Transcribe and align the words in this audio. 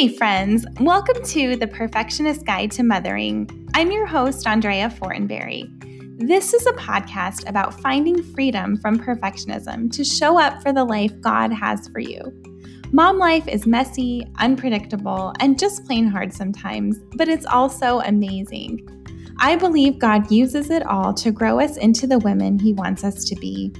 Hey, 0.00 0.08
friends, 0.08 0.64
welcome 0.80 1.22
to 1.24 1.56
the 1.56 1.66
Perfectionist 1.66 2.46
Guide 2.46 2.70
to 2.70 2.82
Mothering. 2.82 3.68
I'm 3.74 3.90
your 3.90 4.06
host, 4.06 4.46
Andrea 4.46 4.88
Fortenberry. 4.88 5.68
This 6.26 6.54
is 6.54 6.66
a 6.66 6.72
podcast 6.72 7.46
about 7.46 7.78
finding 7.82 8.22
freedom 8.22 8.78
from 8.78 8.98
perfectionism 8.98 9.92
to 9.92 10.02
show 10.02 10.40
up 10.40 10.62
for 10.62 10.72
the 10.72 10.86
life 10.86 11.12
God 11.20 11.52
has 11.52 11.86
for 11.88 12.00
you. 12.00 12.32
Mom 12.92 13.18
life 13.18 13.46
is 13.46 13.66
messy, 13.66 14.26
unpredictable, 14.38 15.34
and 15.38 15.58
just 15.58 15.84
plain 15.84 16.06
hard 16.06 16.32
sometimes, 16.32 16.98
but 17.16 17.28
it's 17.28 17.44
also 17.44 18.00
amazing. 18.00 18.80
I 19.38 19.54
believe 19.56 19.98
God 19.98 20.30
uses 20.30 20.70
it 20.70 20.86
all 20.86 21.12
to 21.12 21.30
grow 21.30 21.60
us 21.60 21.76
into 21.76 22.06
the 22.06 22.20
women 22.20 22.58
He 22.58 22.72
wants 22.72 23.04
us 23.04 23.22
to 23.26 23.36
be. 23.36 23.70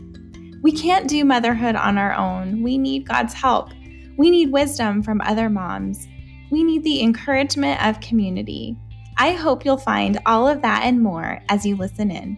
We 0.60 0.72
can't 0.72 1.08
do 1.08 1.24
motherhood 1.24 1.76
on 1.76 1.96
our 1.96 2.12
own. 2.12 2.62
We 2.62 2.76
need 2.76 3.08
God's 3.08 3.32
help. 3.32 3.70
We 4.20 4.30
need 4.30 4.52
wisdom 4.52 5.02
from 5.02 5.22
other 5.22 5.48
moms. 5.48 6.06
We 6.50 6.62
need 6.62 6.84
the 6.84 7.00
encouragement 7.00 7.82
of 7.82 8.02
community. 8.02 8.76
I 9.16 9.32
hope 9.32 9.64
you'll 9.64 9.78
find 9.78 10.18
all 10.26 10.46
of 10.46 10.60
that 10.60 10.82
and 10.84 11.00
more 11.00 11.40
as 11.48 11.64
you 11.64 11.74
listen 11.74 12.10
in. 12.10 12.36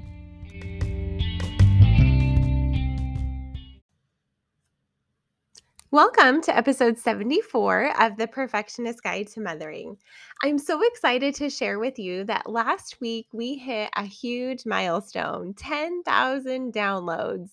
Welcome 5.90 6.40
to 6.42 6.56
episode 6.56 7.00
74 7.00 8.00
of 8.00 8.16
the 8.16 8.28
Perfectionist 8.28 9.02
Guide 9.02 9.26
to 9.32 9.40
Mothering. 9.40 9.96
I'm 10.44 10.58
so 10.58 10.80
excited 10.86 11.34
to 11.34 11.50
share 11.50 11.80
with 11.80 11.98
you 11.98 12.22
that 12.26 12.48
last 12.48 13.00
week 13.00 13.26
we 13.32 13.56
hit 13.56 13.90
a 13.96 14.04
huge 14.04 14.64
milestone 14.64 15.52
10,000 15.54 16.72
downloads. 16.72 17.50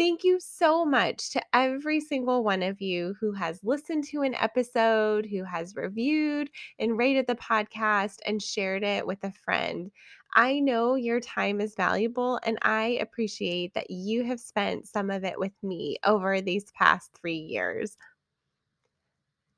Thank 0.00 0.24
you 0.24 0.40
so 0.40 0.86
much 0.86 1.28
to 1.32 1.42
every 1.52 2.00
single 2.00 2.42
one 2.42 2.62
of 2.62 2.80
you 2.80 3.16
who 3.20 3.32
has 3.32 3.62
listened 3.62 4.04
to 4.04 4.22
an 4.22 4.34
episode, 4.34 5.26
who 5.26 5.44
has 5.44 5.76
reviewed 5.76 6.50
and 6.78 6.96
rated 6.96 7.26
the 7.26 7.34
podcast 7.34 8.20
and 8.24 8.42
shared 8.42 8.82
it 8.82 9.06
with 9.06 9.22
a 9.24 9.30
friend. 9.30 9.90
I 10.34 10.58
know 10.60 10.94
your 10.94 11.20
time 11.20 11.60
is 11.60 11.74
valuable, 11.74 12.40
and 12.44 12.58
I 12.62 12.98
appreciate 13.02 13.74
that 13.74 13.90
you 13.90 14.24
have 14.24 14.40
spent 14.40 14.88
some 14.88 15.10
of 15.10 15.22
it 15.22 15.38
with 15.38 15.52
me 15.62 15.98
over 16.02 16.40
these 16.40 16.72
past 16.72 17.12
three 17.12 17.34
years. 17.36 17.98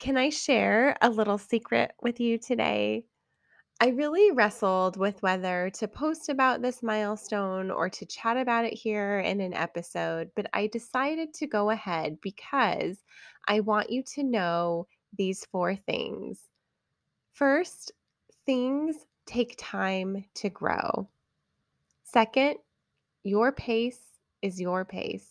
Can 0.00 0.18
I 0.18 0.28
share 0.28 0.98
a 1.00 1.08
little 1.08 1.38
secret 1.38 1.94
with 2.02 2.20
you 2.20 2.36
today? 2.36 3.06
I 3.82 3.88
really 3.88 4.30
wrestled 4.30 4.96
with 4.96 5.20
whether 5.24 5.68
to 5.70 5.88
post 5.88 6.28
about 6.28 6.62
this 6.62 6.84
milestone 6.84 7.68
or 7.68 7.90
to 7.90 8.06
chat 8.06 8.36
about 8.36 8.64
it 8.64 8.74
here 8.74 9.18
in 9.18 9.40
an 9.40 9.52
episode, 9.54 10.30
but 10.36 10.46
I 10.52 10.68
decided 10.68 11.34
to 11.34 11.48
go 11.48 11.70
ahead 11.70 12.20
because 12.20 12.98
I 13.48 13.58
want 13.58 13.90
you 13.90 14.04
to 14.14 14.22
know 14.22 14.86
these 15.18 15.44
four 15.46 15.74
things. 15.74 16.42
First, 17.32 17.90
things 18.46 18.94
take 19.26 19.56
time 19.58 20.26
to 20.34 20.48
grow. 20.48 21.08
Second, 22.04 22.58
your 23.24 23.50
pace 23.50 24.20
is 24.42 24.60
your 24.60 24.84
pace. 24.84 25.26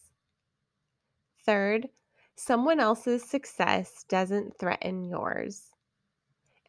Third, 1.45 1.88
someone 2.35 2.81
else's 2.81 3.23
success 3.23 4.03
doesn't 4.09 4.59
threaten 4.59 5.05
yours. 5.05 5.67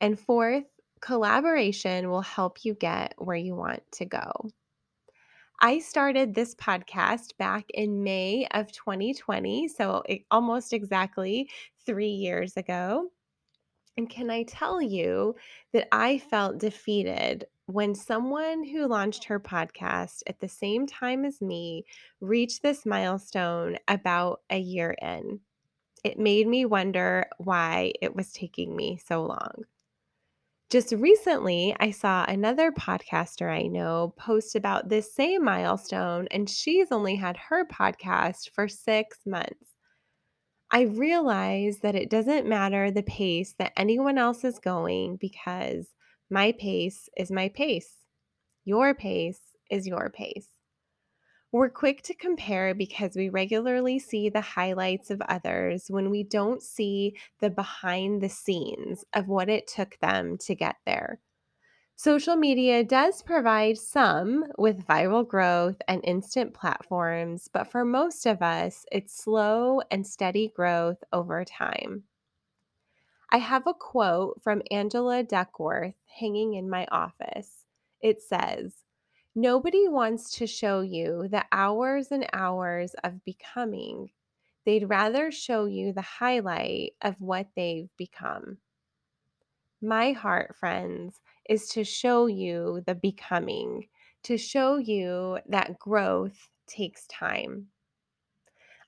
And 0.00 0.16
fourth, 0.16 0.71
collaboration 1.02 2.08
will 2.08 2.22
help 2.22 2.64
you 2.64 2.74
get 2.74 3.12
where 3.18 3.36
you 3.36 3.54
want 3.54 3.82
to 3.92 4.06
go. 4.06 4.30
I 5.60 5.80
started 5.80 6.34
this 6.34 6.54
podcast 6.54 7.36
back 7.38 7.66
in 7.74 8.02
May 8.02 8.48
of 8.52 8.72
2020, 8.72 9.68
so 9.68 10.02
almost 10.30 10.72
exactly 10.72 11.50
three 11.84 12.08
years 12.08 12.56
ago. 12.56 13.10
And 13.96 14.08
can 14.08 14.30
I 14.30 14.44
tell 14.44 14.80
you 14.80 15.36
that 15.72 15.88
I 15.92 16.18
felt 16.18 16.58
defeated 16.58 17.44
when 17.66 17.94
someone 17.94 18.64
who 18.64 18.88
launched 18.88 19.24
her 19.24 19.38
podcast 19.38 20.22
at 20.26 20.40
the 20.40 20.48
same 20.48 20.86
time 20.86 21.24
as 21.24 21.40
me 21.40 21.84
reached 22.20 22.62
this 22.62 22.86
milestone 22.86 23.76
about 23.86 24.40
a 24.50 24.58
year 24.58 24.96
in? 25.02 25.40
It 26.02 26.18
made 26.18 26.48
me 26.48 26.64
wonder 26.64 27.26
why 27.38 27.92
it 28.00 28.16
was 28.16 28.32
taking 28.32 28.74
me 28.74 28.98
so 29.06 29.22
long. 29.22 29.64
Just 30.72 30.92
recently, 30.92 31.76
I 31.80 31.90
saw 31.90 32.24
another 32.26 32.72
podcaster 32.72 33.54
I 33.54 33.64
know 33.64 34.14
post 34.16 34.56
about 34.56 34.88
this 34.88 35.14
same 35.14 35.44
milestone, 35.44 36.28
and 36.30 36.48
she's 36.48 36.90
only 36.90 37.14
had 37.14 37.36
her 37.36 37.66
podcast 37.66 38.48
for 38.54 38.68
six 38.68 39.18
months. 39.26 39.76
I 40.70 40.84
realize 40.84 41.80
that 41.80 41.94
it 41.94 42.08
doesn't 42.08 42.48
matter 42.48 42.90
the 42.90 43.02
pace 43.02 43.52
that 43.58 43.74
anyone 43.76 44.16
else 44.16 44.44
is 44.44 44.58
going 44.58 45.16
because 45.16 45.88
my 46.30 46.52
pace 46.52 47.06
is 47.18 47.30
my 47.30 47.50
pace. 47.50 47.92
Your 48.64 48.94
pace 48.94 49.42
is 49.70 49.86
your 49.86 50.08
pace. 50.08 50.48
We're 51.52 51.68
quick 51.68 52.00
to 52.04 52.14
compare 52.14 52.74
because 52.74 53.14
we 53.14 53.28
regularly 53.28 53.98
see 53.98 54.30
the 54.30 54.40
highlights 54.40 55.10
of 55.10 55.20
others 55.28 55.84
when 55.90 56.08
we 56.08 56.22
don't 56.22 56.62
see 56.62 57.14
the 57.40 57.50
behind 57.50 58.22
the 58.22 58.30
scenes 58.30 59.04
of 59.12 59.28
what 59.28 59.50
it 59.50 59.66
took 59.66 59.98
them 59.98 60.38
to 60.38 60.54
get 60.54 60.76
there. 60.86 61.20
Social 61.94 62.36
media 62.36 62.82
does 62.82 63.22
provide 63.22 63.76
some 63.76 64.46
with 64.56 64.86
viral 64.86 65.28
growth 65.28 65.76
and 65.86 66.02
instant 66.04 66.54
platforms, 66.54 67.50
but 67.52 67.70
for 67.70 67.84
most 67.84 68.24
of 68.24 68.40
us, 68.40 68.86
it's 68.90 69.22
slow 69.22 69.82
and 69.90 70.06
steady 70.06 70.50
growth 70.56 71.04
over 71.12 71.44
time. 71.44 72.04
I 73.30 73.36
have 73.36 73.66
a 73.66 73.74
quote 73.74 74.40
from 74.42 74.62
Angela 74.70 75.22
Duckworth 75.22 75.98
hanging 76.18 76.54
in 76.54 76.70
my 76.70 76.86
office. 76.90 77.66
It 78.00 78.22
says, 78.22 78.72
Nobody 79.34 79.88
wants 79.88 80.30
to 80.38 80.46
show 80.46 80.82
you 80.82 81.26
the 81.28 81.44
hours 81.52 82.12
and 82.12 82.28
hours 82.32 82.94
of 83.02 83.24
becoming. 83.24 84.12
They'd 84.64 84.88
rather 84.88 85.32
show 85.32 85.64
you 85.64 85.92
the 85.92 86.02
highlight 86.02 86.94
of 87.00 87.20
what 87.20 87.48
they've 87.56 87.90
become. 87.96 88.58
My 89.80 90.12
heart, 90.12 90.54
friends, 90.56 91.20
is 91.48 91.66
to 91.70 91.82
show 91.82 92.26
you 92.26 92.84
the 92.86 92.94
becoming, 92.94 93.88
to 94.22 94.38
show 94.38 94.76
you 94.76 95.40
that 95.48 95.78
growth 95.78 96.48
takes 96.68 97.06
time. 97.08 97.71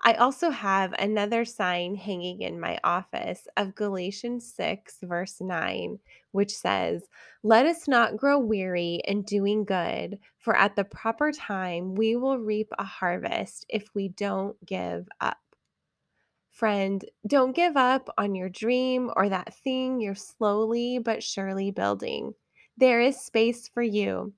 I 0.06 0.12
also 0.14 0.50
have 0.50 0.92
another 0.98 1.46
sign 1.46 1.94
hanging 1.94 2.42
in 2.42 2.60
my 2.60 2.78
office 2.84 3.48
of 3.56 3.74
Galatians 3.74 4.52
6, 4.52 4.98
verse 5.02 5.40
9, 5.40 5.98
which 6.32 6.54
says, 6.54 7.08
Let 7.42 7.64
us 7.64 7.88
not 7.88 8.18
grow 8.18 8.38
weary 8.38 9.00
in 9.06 9.22
doing 9.22 9.64
good, 9.64 10.18
for 10.36 10.54
at 10.54 10.76
the 10.76 10.84
proper 10.84 11.32
time 11.32 11.94
we 11.94 12.16
will 12.16 12.38
reap 12.38 12.68
a 12.78 12.84
harvest 12.84 13.64
if 13.70 13.94
we 13.94 14.08
don't 14.08 14.54
give 14.66 15.08
up. 15.22 15.38
Friend, 16.50 17.02
don't 17.26 17.56
give 17.56 17.76
up 17.78 18.10
on 18.18 18.34
your 18.34 18.50
dream 18.50 19.10
or 19.16 19.30
that 19.30 19.54
thing 19.54 20.00
you're 20.00 20.14
slowly 20.14 20.98
but 20.98 21.22
surely 21.22 21.70
building. 21.70 22.34
There 22.76 23.00
is 23.00 23.20
space 23.20 23.68
for 23.68 23.82
you. 23.82 24.34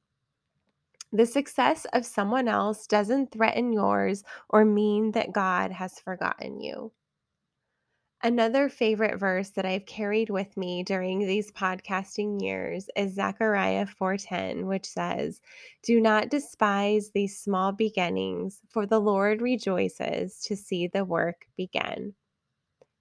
The 1.16 1.24
success 1.24 1.86
of 1.94 2.04
someone 2.04 2.46
else 2.46 2.86
doesn't 2.86 3.32
threaten 3.32 3.72
yours 3.72 4.22
or 4.50 4.66
mean 4.66 5.12
that 5.12 5.32
God 5.32 5.72
has 5.72 5.98
forgotten 5.98 6.60
you. 6.60 6.92
Another 8.22 8.68
favorite 8.68 9.18
verse 9.18 9.48
that 9.52 9.64
I've 9.64 9.86
carried 9.86 10.28
with 10.28 10.54
me 10.58 10.82
during 10.82 11.20
these 11.20 11.50
podcasting 11.50 12.42
years 12.42 12.90
is 12.94 13.14
Zechariah 13.14 13.86
4:10, 13.86 14.66
which 14.66 14.84
says, 14.84 15.40
"Do 15.82 16.02
not 16.02 16.28
despise 16.28 17.12
these 17.12 17.38
small 17.40 17.72
beginnings, 17.72 18.60
for 18.68 18.84
the 18.84 19.00
Lord 19.00 19.40
rejoices 19.40 20.38
to 20.42 20.54
see 20.54 20.86
the 20.86 21.06
work 21.06 21.46
begin." 21.56 22.14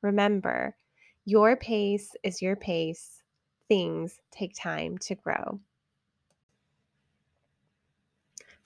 Remember, 0.02 0.78
your 1.26 1.58
pace 1.58 2.16
is 2.24 2.42
your 2.42 2.56
pace. 2.56 3.22
Things 3.68 4.22
take 4.32 4.56
time 4.56 4.98
to 5.00 5.16
grow. 5.16 5.60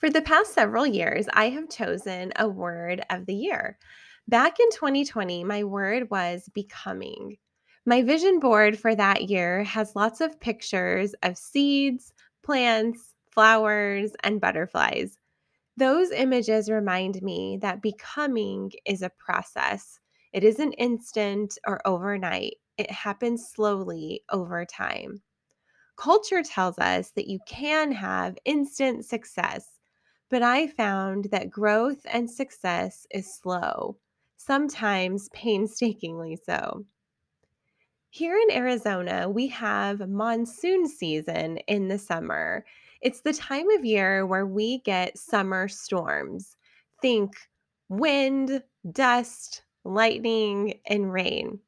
For 0.00 0.08
the 0.08 0.22
past 0.22 0.54
several 0.54 0.86
years, 0.86 1.26
I 1.34 1.50
have 1.50 1.68
chosen 1.68 2.32
a 2.36 2.48
word 2.48 3.04
of 3.10 3.26
the 3.26 3.34
year. 3.34 3.76
Back 4.26 4.58
in 4.58 4.70
2020, 4.70 5.44
my 5.44 5.62
word 5.62 6.08
was 6.10 6.48
becoming. 6.54 7.36
My 7.84 8.02
vision 8.02 8.40
board 8.40 8.78
for 8.78 8.94
that 8.94 9.28
year 9.28 9.62
has 9.64 9.94
lots 9.94 10.22
of 10.22 10.40
pictures 10.40 11.14
of 11.22 11.36
seeds, 11.36 12.14
plants, 12.42 13.12
flowers, 13.30 14.12
and 14.24 14.40
butterflies. 14.40 15.18
Those 15.76 16.12
images 16.12 16.70
remind 16.70 17.20
me 17.20 17.58
that 17.60 17.82
becoming 17.82 18.72
is 18.86 19.02
a 19.02 19.12
process. 19.18 20.00
It 20.32 20.44
isn't 20.44 20.72
instant 20.78 21.58
or 21.66 21.86
overnight, 21.86 22.54
it 22.78 22.90
happens 22.90 23.50
slowly 23.54 24.22
over 24.30 24.64
time. 24.64 25.20
Culture 25.98 26.42
tells 26.42 26.78
us 26.78 27.10
that 27.10 27.28
you 27.28 27.38
can 27.46 27.92
have 27.92 28.38
instant 28.46 29.04
success, 29.04 29.68
but 30.30 30.42
I 30.42 30.68
found 30.68 31.26
that 31.32 31.50
growth 31.50 31.98
and 32.04 32.30
success 32.30 33.06
is 33.10 33.34
slow, 33.34 33.98
sometimes 34.36 35.28
painstakingly 35.32 36.36
so. 36.36 36.86
Here 38.10 38.36
in 38.36 38.56
Arizona, 38.56 39.28
we 39.28 39.48
have 39.48 40.08
monsoon 40.08 40.88
season 40.88 41.58
in 41.68 41.88
the 41.88 41.98
summer. 41.98 42.64
It's 43.00 43.20
the 43.20 43.32
time 43.32 43.68
of 43.70 43.84
year 43.84 44.26
where 44.26 44.46
we 44.46 44.78
get 44.78 45.18
summer 45.18 45.68
storms. 45.68 46.56
Think 47.02 47.34
wind, 47.88 48.62
dust, 48.92 49.62
lightning, 49.84 50.80
and 50.86 51.12
rain. 51.12 51.58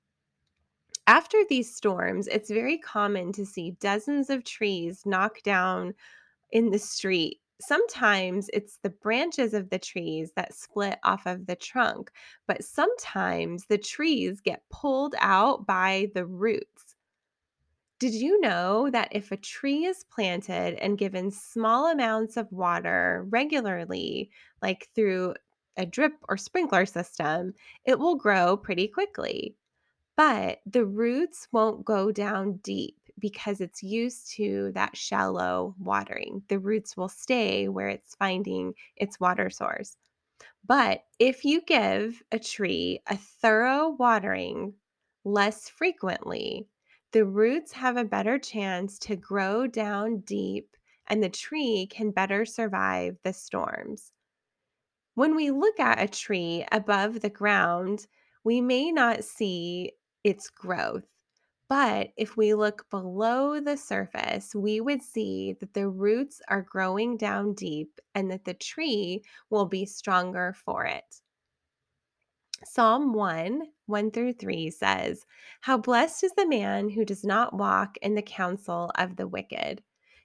After 1.06 1.38
these 1.48 1.74
storms, 1.74 2.28
it's 2.28 2.50
very 2.50 2.78
common 2.78 3.32
to 3.32 3.44
see 3.44 3.72
dozens 3.80 4.30
of 4.30 4.44
trees 4.44 5.02
knocked 5.04 5.44
down 5.44 5.94
in 6.52 6.70
the 6.70 6.78
street. 6.78 7.41
Sometimes 7.62 8.50
it's 8.52 8.76
the 8.78 8.90
branches 8.90 9.54
of 9.54 9.70
the 9.70 9.78
trees 9.78 10.32
that 10.36 10.52
split 10.54 10.98
off 11.04 11.24
of 11.26 11.46
the 11.46 11.56
trunk, 11.56 12.10
but 12.46 12.62
sometimes 12.64 13.66
the 13.66 13.78
trees 13.78 14.40
get 14.40 14.68
pulled 14.68 15.14
out 15.18 15.66
by 15.66 16.10
the 16.14 16.26
roots. 16.26 16.94
Did 17.98 18.12
you 18.12 18.38
know 18.40 18.90
that 18.90 19.08
if 19.12 19.32
a 19.32 19.36
tree 19.38 19.86
is 19.86 20.04
planted 20.04 20.74
and 20.74 20.98
given 20.98 21.30
small 21.30 21.86
amounts 21.86 22.36
of 22.36 22.52
water 22.52 23.24
regularly, 23.30 24.30
like 24.60 24.90
through 24.94 25.36
a 25.78 25.86
drip 25.86 26.18
or 26.28 26.36
sprinkler 26.36 26.84
system, 26.84 27.54
it 27.86 27.98
will 27.98 28.16
grow 28.16 28.58
pretty 28.58 28.88
quickly? 28.88 29.56
But 30.16 30.60
the 30.66 30.86
roots 30.86 31.48
won't 31.52 31.84
go 31.84 32.12
down 32.12 32.58
deep 32.58 33.01
because 33.22 33.62
it's 33.62 33.82
used 33.82 34.32
to 34.32 34.72
that 34.74 34.96
shallow 34.96 35.74
watering. 35.78 36.42
The 36.48 36.58
roots 36.58 36.96
will 36.96 37.08
stay 37.08 37.68
where 37.68 37.88
it's 37.88 38.16
finding 38.16 38.74
its 38.96 39.18
water 39.18 39.48
source. 39.48 39.96
But 40.66 41.04
if 41.18 41.44
you 41.44 41.62
give 41.62 42.22
a 42.32 42.38
tree 42.38 43.00
a 43.06 43.16
thorough 43.16 43.90
watering 43.90 44.74
less 45.24 45.68
frequently, 45.68 46.66
the 47.12 47.24
roots 47.24 47.72
have 47.72 47.96
a 47.96 48.04
better 48.04 48.38
chance 48.38 48.98
to 49.00 49.16
grow 49.16 49.66
down 49.66 50.20
deep 50.20 50.76
and 51.06 51.22
the 51.22 51.30
tree 51.30 51.86
can 51.90 52.10
better 52.10 52.44
survive 52.44 53.16
the 53.22 53.32
storms. 53.32 54.12
When 55.14 55.36
we 55.36 55.50
look 55.50 55.78
at 55.78 56.02
a 56.02 56.08
tree 56.08 56.64
above 56.72 57.20
the 57.20 57.30
ground, 57.30 58.06
we 58.44 58.60
may 58.60 58.90
not 58.90 59.24
see 59.24 59.92
its 60.24 60.50
growth. 60.50 61.04
But 61.72 62.12
if 62.18 62.36
we 62.36 62.52
look 62.52 62.90
below 62.90 63.58
the 63.58 63.78
surface, 63.78 64.54
we 64.54 64.82
would 64.82 65.00
see 65.00 65.54
that 65.58 65.72
the 65.72 65.88
roots 65.88 66.42
are 66.48 66.60
growing 66.60 67.16
down 67.16 67.54
deep 67.54 67.98
and 68.14 68.30
that 68.30 68.44
the 68.44 68.52
tree 68.52 69.24
will 69.48 69.64
be 69.64 69.86
stronger 69.86 70.54
for 70.66 70.84
it. 70.84 71.22
Psalm 72.62 73.14
1 73.14 73.62
1 73.86 74.10
through 74.10 74.34
3 74.34 74.68
says, 74.70 75.24
How 75.62 75.78
blessed 75.78 76.24
is 76.24 76.34
the 76.34 76.46
man 76.46 76.90
who 76.90 77.06
does 77.06 77.24
not 77.24 77.56
walk 77.56 77.96
in 78.02 78.16
the 78.16 78.20
counsel 78.20 78.92
of 78.96 79.16
the 79.16 79.26
wicked, 79.26 79.82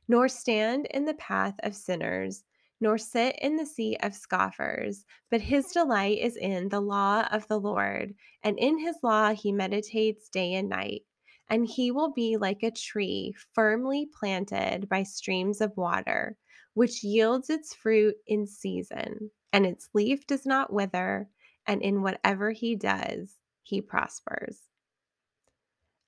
nor 0.10 0.28
stand 0.28 0.88
in 0.88 1.06
the 1.06 1.14
path 1.14 1.56
of 1.64 1.78
sinners, 1.78 2.44
nor 2.82 2.98
sit 2.98 3.40
in 3.42 3.56
the 3.56 3.66
seat 3.66 4.00
of 4.04 4.14
scoffers, 4.14 5.06
but 5.32 5.40
his 5.40 5.68
delight 5.68 6.18
is 6.18 6.36
in 6.36 6.68
the 6.68 6.82
law 6.82 7.26
of 7.32 7.48
the 7.48 7.58
Lord, 7.58 8.16
and 8.44 8.60
in 8.60 8.78
his 8.80 8.98
law 9.02 9.34
he 9.34 9.54
meditates 9.54 10.28
day 10.28 10.54
and 10.54 10.68
night. 10.68 11.04
And 11.50 11.68
he 11.68 11.92
will 11.92 12.12
be 12.12 12.38
like 12.38 12.64
a 12.64 12.72
tree 12.72 13.34
firmly 13.54 14.10
planted 14.20 14.90
by 14.90 15.04
streams 15.04 15.62
of 15.62 15.78
water, 15.78 16.36
which 16.74 17.04
yields 17.04 17.50
its 17.50 17.74
fruit 17.74 18.16
in 18.28 18.46
season, 18.46 19.32
and 19.54 19.66
its 19.66 19.90
leaf 19.94 20.28
does 20.28 20.46
not 20.46 20.74
wither 20.74 21.30
and 21.68 21.82
in 21.82 22.02
whatever 22.02 22.52
he 22.52 22.76
does, 22.76 23.36
he 23.62 23.82
prospers. 23.82 24.62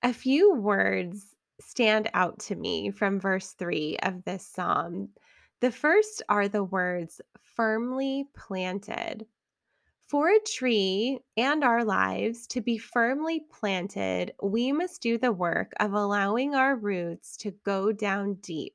A 0.01 0.13
few 0.13 0.55
words 0.55 1.35
stand 1.59 2.09
out 2.13 2.39
to 2.39 2.55
me 2.55 2.89
from 2.89 3.19
verse 3.19 3.51
3 3.51 3.97
of 4.01 4.23
this 4.23 4.47
psalm. 4.47 5.09
The 5.59 5.71
first 5.71 6.23
are 6.29 6.47
the 6.47 6.63
words 6.63 7.19
firmly 7.41 8.29
planted. 8.33 9.25
For 10.09 10.29
a 10.29 10.39
tree 10.39 11.19
and 11.37 11.63
our 11.63 11.85
lives 11.85 12.47
to 12.47 12.61
be 12.61 12.79
firmly 12.79 13.41
planted, 13.41 14.33
we 14.41 14.71
must 14.71 15.03
do 15.03 15.19
the 15.19 15.31
work 15.31 15.71
of 15.79 15.93
allowing 15.93 16.55
our 16.55 16.75
roots 16.75 17.37
to 17.37 17.51
go 17.63 17.91
down 17.91 18.33
deep, 18.41 18.73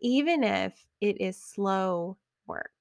even 0.00 0.42
if 0.42 0.86
it 1.02 1.20
is 1.20 1.36
slow 1.36 2.16
work. 2.46 2.72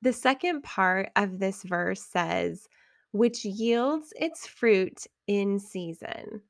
The 0.00 0.12
second 0.12 0.62
part 0.62 1.10
of 1.16 1.40
this 1.40 1.64
verse 1.64 2.04
says, 2.04 2.68
which 3.10 3.44
yields 3.44 4.12
its 4.14 4.46
fruit 4.46 5.08
in 5.26 5.58
season. 5.58 6.42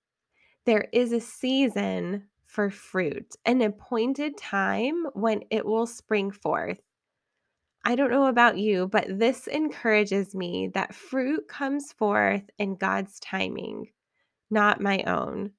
There 0.67 0.89
is 0.93 1.13
a 1.13 1.21
season 1.21 2.29
for 2.45 2.69
fruit, 2.69 3.37
an 3.47 3.63
appointed 3.63 4.37
time 4.37 5.07
when 5.15 5.45
it 5.51 5.65
will 5.65 5.87
spring 5.87 6.31
forth. 6.31 6.79
I 7.89 7.95
don't 7.95 8.11
know 8.11 8.27
about 8.27 8.59
you, 8.59 8.87
but 8.87 9.07
this 9.19 9.47
encourages 9.47 10.35
me 10.35 10.69
that 10.75 10.95
fruit 10.95 11.49
comes 11.49 11.91
forth 11.91 12.43
in 12.59 12.77
God's 12.77 13.19
timing, 13.19 13.87
not 14.51 14.79
my 14.79 15.03
own. 15.07 15.53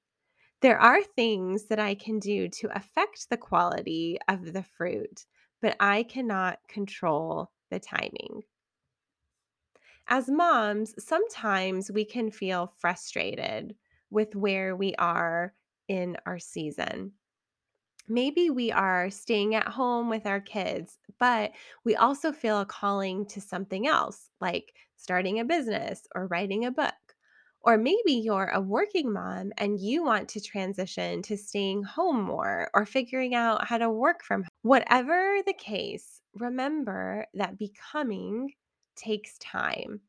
There 0.62 0.78
are 0.78 1.02
things 1.02 1.64
that 1.64 1.80
I 1.80 1.96
can 1.96 2.20
do 2.20 2.48
to 2.48 2.68
affect 2.72 3.28
the 3.28 3.36
quality 3.36 4.16
of 4.28 4.52
the 4.52 4.62
fruit, 4.62 5.26
but 5.60 5.74
I 5.80 6.04
cannot 6.04 6.60
control 6.68 7.50
the 7.68 7.80
timing. 7.80 8.42
As 10.06 10.30
moms, 10.30 10.94
sometimes 11.04 11.90
we 11.90 12.04
can 12.04 12.30
feel 12.30 12.72
frustrated 12.78 13.74
with 14.08 14.36
where 14.36 14.76
we 14.76 14.94
are 15.00 15.52
in 15.88 16.16
our 16.26 16.38
season. 16.38 17.10
Maybe 18.10 18.50
we 18.50 18.72
are 18.72 19.08
staying 19.08 19.54
at 19.54 19.68
home 19.68 20.10
with 20.10 20.26
our 20.26 20.40
kids, 20.40 20.98
but 21.20 21.52
we 21.84 21.94
also 21.94 22.32
feel 22.32 22.60
a 22.60 22.66
calling 22.66 23.24
to 23.26 23.40
something 23.40 23.86
else, 23.86 24.30
like 24.40 24.74
starting 24.96 25.38
a 25.38 25.44
business 25.44 26.08
or 26.16 26.26
writing 26.26 26.64
a 26.64 26.72
book. 26.72 26.92
Or 27.62 27.78
maybe 27.78 28.12
you're 28.12 28.50
a 28.52 28.60
working 28.60 29.12
mom 29.12 29.52
and 29.58 29.78
you 29.78 30.02
want 30.02 30.28
to 30.30 30.40
transition 30.40 31.22
to 31.22 31.36
staying 31.36 31.84
home 31.84 32.22
more 32.22 32.68
or 32.74 32.84
figuring 32.84 33.34
out 33.34 33.68
how 33.68 33.78
to 33.78 33.88
work 33.88 34.24
from 34.24 34.42
home. 34.42 34.48
Whatever 34.62 35.36
the 35.46 35.52
case, 35.52 36.20
remember 36.34 37.26
that 37.34 37.58
becoming 37.58 38.54
takes 38.96 39.38
time. 39.38 40.00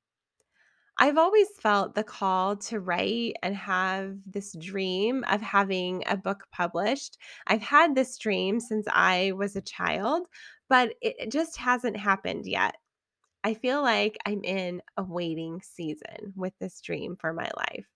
I've 1.02 1.18
always 1.18 1.48
felt 1.60 1.96
the 1.96 2.04
call 2.04 2.58
to 2.58 2.80
write 2.80 3.34
and 3.42 3.56
have 3.56 4.18
this 4.28 4.54
dream 4.54 5.24
of 5.28 5.42
having 5.42 6.04
a 6.06 6.16
book 6.16 6.46
published. 6.52 7.18
I've 7.48 7.64
had 7.64 7.96
this 7.96 8.20
dream 8.20 8.60
since 8.60 8.86
I 8.88 9.32
was 9.32 9.56
a 9.56 9.62
child, 9.62 10.28
but 10.70 10.94
it 11.02 11.32
just 11.32 11.58
hasn't 11.58 11.98
happened 11.98 12.46
yet. 12.46 12.76
I 13.44 13.56
feel 13.56 13.82
like 13.82 14.18
I'm 14.28 14.44
in 14.44 14.82
a 14.98 15.04
waiting 15.04 15.62
season 15.64 16.34
with 16.36 16.54
this 16.60 16.82
dream 16.82 17.18
for 17.20 17.34
my 17.34 17.50
life. 17.58 17.88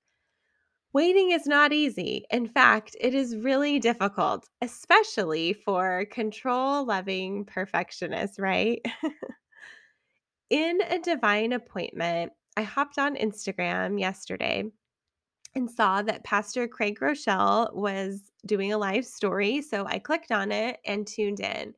Waiting 0.93 1.31
is 1.31 1.45
not 1.45 1.73
easy. 1.73 2.25
In 2.31 2.47
fact, 2.47 2.95
it 2.99 3.13
is 3.13 3.37
really 3.37 3.77
difficult, 3.77 4.49
especially 4.61 5.53
for 5.53 6.05
control 6.09 6.85
loving 6.85 7.45
perfectionists, 7.45 8.39
right? 8.39 8.83
in 10.49 10.79
a 10.89 10.99
divine 10.99 11.53
appointment, 11.53 12.31
I 12.57 12.63
hopped 12.63 12.97
on 12.97 13.15
Instagram 13.15 13.99
yesterday 13.99 14.63
and 15.55 15.69
saw 15.69 16.01
that 16.01 16.23
Pastor 16.23 16.67
Craig 16.67 16.97
Groeschel 16.99 17.73
was 17.73 18.31
doing 18.45 18.73
a 18.73 18.77
live 18.77 19.05
story. 19.05 19.61
So 19.61 19.85
I 19.85 19.99
clicked 19.99 20.31
on 20.31 20.51
it 20.51 20.79
and 20.85 21.07
tuned 21.07 21.39
in. 21.39 21.73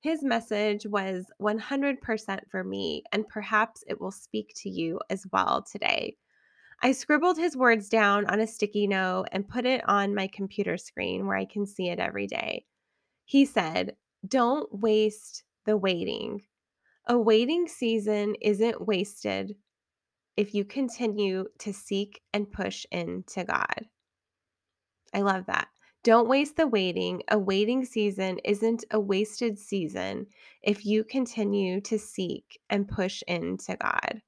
His 0.00 0.22
message 0.22 0.86
was 0.86 1.26
100% 1.42 2.40
for 2.50 2.64
me, 2.64 3.02
and 3.12 3.28
perhaps 3.28 3.84
it 3.86 4.00
will 4.00 4.10
speak 4.10 4.52
to 4.56 4.70
you 4.70 4.98
as 5.10 5.26
well 5.30 5.62
today. 5.70 6.16
I 6.82 6.92
scribbled 6.92 7.36
his 7.36 7.56
words 7.56 7.90
down 7.90 8.24
on 8.24 8.40
a 8.40 8.46
sticky 8.46 8.86
note 8.86 9.26
and 9.32 9.46
put 9.46 9.66
it 9.66 9.86
on 9.86 10.14
my 10.14 10.26
computer 10.32 10.78
screen 10.78 11.26
where 11.26 11.36
I 11.36 11.44
can 11.44 11.66
see 11.66 11.90
it 11.90 11.98
every 11.98 12.26
day. 12.26 12.64
He 13.26 13.44
said, 13.44 13.96
Don't 14.26 14.66
waste 14.72 15.44
the 15.66 15.76
waiting. 15.76 16.40
A 17.06 17.18
waiting 17.18 17.68
season 17.68 18.34
isn't 18.40 18.86
wasted 18.86 19.54
if 20.36 20.54
you 20.54 20.64
continue 20.64 21.46
to 21.58 21.72
seek 21.72 22.20
and 22.32 22.50
push 22.50 22.86
into 22.90 23.44
God. 23.44 23.88
I 25.12 25.22
love 25.22 25.46
that. 25.46 25.68
Don't 26.02 26.28
waste 26.28 26.56
the 26.56 26.66
waiting. 26.66 27.22
A 27.28 27.38
waiting 27.38 27.84
season 27.84 28.38
isn't 28.44 28.84
a 28.90 28.98
wasted 28.98 29.58
season 29.58 30.26
if 30.62 30.86
you 30.86 31.04
continue 31.04 31.80
to 31.82 31.98
seek 31.98 32.58
and 32.70 32.88
push 32.88 33.22
into 33.28 33.76
God. 33.76 34.22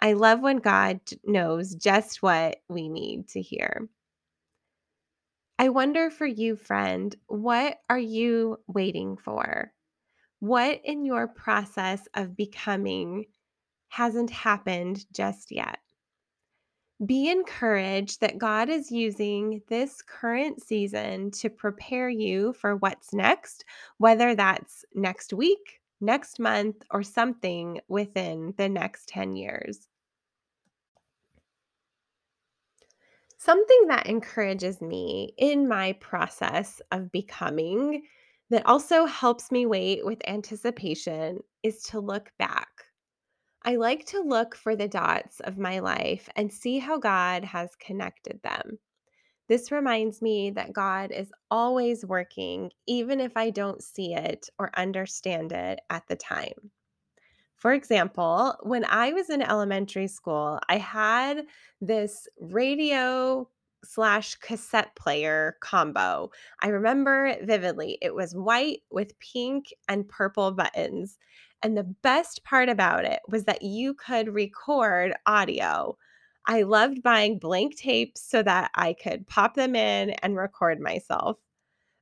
I 0.00 0.14
love 0.14 0.40
when 0.40 0.58
God 0.58 1.00
knows 1.24 1.74
just 1.74 2.22
what 2.22 2.56
we 2.68 2.88
need 2.88 3.28
to 3.28 3.40
hear. 3.40 3.88
I 5.58 5.68
wonder 5.68 6.10
for 6.10 6.26
you, 6.26 6.56
friend, 6.56 7.14
what 7.26 7.78
are 7.90 7.98
you 7.98 8.58
waiting 8.66 9.16
for? 9.18 9.72
What 10.40 10.80
in 10.84 11.04
your 11.04 11.28
process 11.28 12.08
of 12.14 12.34
becoming 12.34 13.26
hasn't 13.90 14.30
happened 14.30 15.04
just 15.12 15.50
yet? 15.50 15.78
Be 17.04 17.28
encouraged 17.28 18.20
that 18.20 18.38
God 18.38 18.68
is 18.68 18.90
using 18.90 19.62
this 19.68 20.00
current 20.00 20.62
season 20.62 21.30
to 21.32 21.50
prepare 21.50 22.08
you 22.08 22.52
for 22.52 22.76
what's 22.76 23.12
next, 23.12 23.64
whether 23.98 24.34
that's 24.34 24.84
next 24.94 25.32
week, 25.32 25.80
next 26.00 26.38
month, 26.38 26.76
or 26.90 27.02
something 27.02 27.80
within 27.88 28.54
the 28.56 28.68
next 28.68 29.08
10 29.08 29.34
years. 29.34 29.88
Something 33.38 33.86
that 33.88 34.06
encourages 34.06 34.80
me 34.82 35.32
in 35.38 35.66
my 35.66 35.92
process 35.94 36.82
of 36.92 37.10
becoming 37.10 38.02
that 38.50 38.66
also 38.66 39.06
helps 39.06 39.50
me 39.50 39.64
wait 39.64 40.04
with 40.04 40.20
anticipation 40.28 41.40
is 41.62 41.82
to 41.84 42.00
look 42.00 42.30
back. 42.38 42.68
I 43.62 43.76
like 43.76 44.06
to 44.06 44.20
look 44.20 44.54
for 44.54 44.74
the 44.74 44.88
dots 44.88 45.40
of 45.40 45.58
my 45.58 45.80
life 45.80 46.28
and 46.34 46.52
see 46.52 46.78
how 46.78 46.98
God 46.98 47.44
has 47.44 47.76
connected 47.76 48.40
them. 48.42 48.78
This 49.48 49.70
reminds 49.70 50.22
me 50.22 50.50
that 50.52 50.72
God 50.72 51.10
is 51.10 51.32
always 51.50 52.06
working, 52.06 52.70
even 52.86 53.20
if 53.20 53.36
I 53.36 53.50
don't 53.50 53.82
see 53.82 54.14
it 54.14 54.48
or 54.58 54.70
understand 54.78 55.52
it 55.52 55.80
at 55.90 56.06
the 56.08 56.16
time. 56.16 56.70
For 57.56 57.74
example, 57.74 58.56
when 58.62 58.86
I 58.86 59.12
was 59.12 59.28
in 59.28 59.42
elementary 59.42 60.06
school, 60.06 60.58
I 60.68 60.78
had 60.78 61.46
this 61.82 62.26
radio 62.40 63.46
slash 63.84 64.36
cassette 64.36 64.94
player 64.94 65.56
combo. 65.60 66.30
I 66.62 66.68
remember 66.68 67.36
vividly. 67.42 67.98
It 68.00 68.14
was 68.14 68.34
white 68.34 68.80
with 68.90 69.18
pink 69.18 69.66
and 69.88 70.08
purple 70.08 70.52
buttons. 70.52 71.18
And 71.62 71.76
the 71.76 71.94
best 72.02 72.42
part 72.44 72.68
about 72.68 73.04
it 73.04 73.20
was 73.28 73.44
that 73.44 73.62
you 73.62 73.94
could 73.94 74.34
record 74.34 75.12
audio. 75.26 75.96
I 76.46 76.62
loved 76.62 77.02
buying 77.02 77.38
blank 77.38 77.76
tapes 77.76 78.22
so 78.22 78.42
that 78.42 78.70
I 78.74 78.94
could 78.94 79.26
pop 79.26 79.54
them 79.54 79.76
in 79.76 80.10
and 80.10 80.36
record 80.36 80.80
myself. 80.80 81.38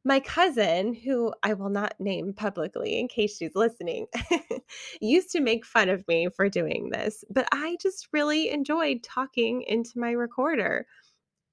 My 0.04 0.20
cousin, 0.20 0.94
who 0.94 1.34
I 1.42 1.54
will 1.54 1.70
not 1.70 1.94
name 1.98 2.32
publicly 2.32 2.98
in 2.98 3.08
case 3.08 3.36
she's 3.36 3.56
listening, 3.56 4.06
used 5.00 5.30
to 5.32 5.40
make 5.40 5.66
fun 5.66 5.88
of 5.88 6.06
me 6.06 6.28
for 6.34 6.48
doing 6.48 6.90
this, 6.90 7.24
but 7.28 7.48
I 7.52 7.76
just 7.82 8.08
really 8.12 8.48
enjoyed 8.50 9.02
talking 9.02 9.62
into 9.62 9.98
my 9.98 10.12
recorder. 10.12 10.86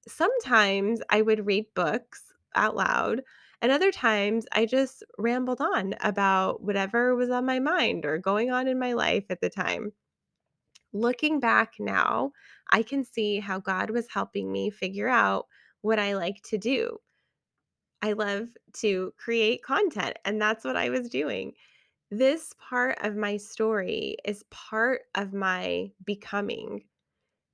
Sometimes 0.07 1.01
I 1.09 1.23
would 1.23 1.45
read 1.45 1.65
books 1.73 2.21
out 2.55 2.75
loud, 2.75 3.23
and 3.65 3.71
other 3.71 3.91
times 3.91 4.45
I 4.51 4.67
just 4.67 5.03
rambled 5.17 5.59
on 5.59 5.95
about 5.99 6.61
whatever 6.61 7.15
was 7.15 7.31
on 7.31 7.47
my 7.47 7.57
mind 7.59 8.05
or 8.05 8.19
going 8.19 8.51
on 8.51 8.67
in 8.67 8.77
my 8.77 8.93
life 8.93 9.25
at 9.31 9.41
the 9.41 9.49
time. 9.49 9.91
Looking 10.93 11.39
back 11.39 11.73
now, 11.79 12.31
I 12.71 12.83
can 12.83 13.03
see 13.03 13.39
how 13.39 13.59
God 13.59 13.89
was 13.89 14.07
helping 14.07 14.51
me 14.51 14.69
figure 14.69 15.07
out 15.07 15.47
what 15.81 15.97
I 15.97 16.13
like 16.13 16.43
to 16.43 16.59
do 16.59 16.99
I 18.01 18.13
love 18.13 18.49
to 18.73 19.13
create 19.17 19.63
content, 19.63 20.17
and 20.25 20.39
that's 20.41 20.63
what 20.63 20.77
I 20.77 20.89
was 20.89 21.09
doing. 21.09 21.53
This 22.11 22.53
part 22.59 22.97
of 23.03 23.15
my 23.15 23.37
story 23.37 24.17
is 24.25 24.43
part 24.51 25.03
of 25.15 25.33
my 25.33 25.91
becoming. 26.05 26.85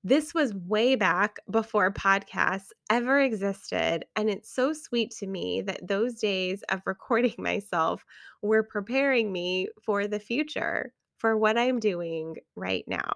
This 0.03 0.33
was 0.33 0.53
way 0.53 0.95
back 0.95 1.37
before 1.49 1.91
podcasts 1.91 2.69
ever 2.89 3.19
existed. 3.19 4.05
And 4.15 4.29
it's 4.29 4.49
so 4.51 4.73
sweet 4.73 5.11
to 5.17 5.27
me 5.27 5.61
that 5.61 5.87
those 5.87 6.15
days 6.15 6.63
of 6.69 6.81
recording 6.85 7.35
myself 7.39 8.05
were 8.41 8.63
preparing 8.63 9.31
me 9.31 9.69
for 9.81 10.07
the 10.07 10.19
future, 10.19 10.93
for 11.17 11.37
what 11.37 11.57
I'm 11.57 11.79
doing 11.79 12.37
right 12.55 12.83
now. 12.87 13.11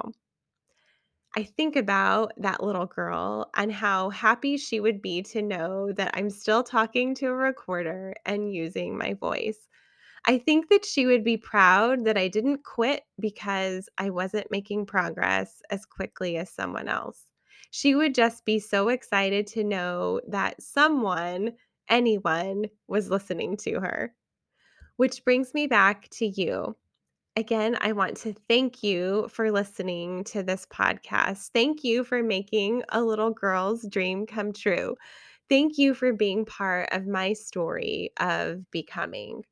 I 1.38 1.44
think 1.44 1.76
about 1.76 2.32
that 2.38 2.64
little 2.64 2.86
girl 2.86 3.50
and 3.56 3.72
how 3.72 4.10
happy 4.10 4.58
she 4.58 4.80
would 4.80 5.02
be 5.02 5.22
to 5.24 5.42
know 5.42 5.92
that 5.94 6.12
I'm 6.16 6.30
still 6.30 6.64
talking 6.64 7.14
to 7.16 7.28
a 7.28 7.34
recorder 7.36 8.14
and 8.26 8.54
using 8.54 8.98
my 8.98 9.14
voice. 9.14 9.68
I 10.26 10.40
think 10.40 10.70
that 10.70 10.86
she 10.86 11.06
would 11.06 11.24
be 11.24 11.38
proud 11.38 12.06
that 12.06 12.18
I 12.18 12.28
didn't 12.28 12.64
quit 12.64 13.04
because 13.20 13.90
I 13.98 14.10
wasn't 14.10 14.52
making 14.52 14.88
progress 14.88 15.62
as 15.70 15.86
quickly 15.86 16.38
as 16.38 16.50
someone 16.50 16.88
else. 16.88 17.26
She 17.72 17.94
would 17.96 18.16
just 18.16 18.46
be 18.46 18.60
so 18.60 18.90
excited 18.90 19.48
to 19.48 19.64
know 19.64 20.22
that 20.28 20.62
someone, 20.62 21.54
anyone, 21.90 22.66
was 22.88 23.10
listening 23.10 23.58
to 23.58 23.80
her. 23.82 24.16
Which 24.98 25.24
brings 25.24 25.54
me 25.54 25.68
back 25.68 26.10
to 26.12 26.26
you. 26.26 26.76
Again, 27.36 27.78
I 27.82 27.92
want 27.92 28.18
to 28.18 28.34
thank 28.48 28.84
you 28.84 29.28
for 29.30 29.52
listening 29.52 30.24
to 30.26 30.42
this 30.44 30.66
podcast. 30.68 31.52
Thank 31.54 31.84
you 31.84 32.04
for 32.04 32.24
making 32.24 32.84
a 32.90 33.04
little 33.04 33.32
girl's 33.32 33.86
dream 33.88 34.26
come 34.26 34.54
true. 34.54 34.96
Thank 35.50 35.78
you 35.78 35.94
for 35.94 36.14
being 36.14 36.46
part 36.46 36.90
of 36.94 37.08
my 37.08 37.34
story 37.34 38.12
of 38.20 38.70
becoming. 38.72 39.44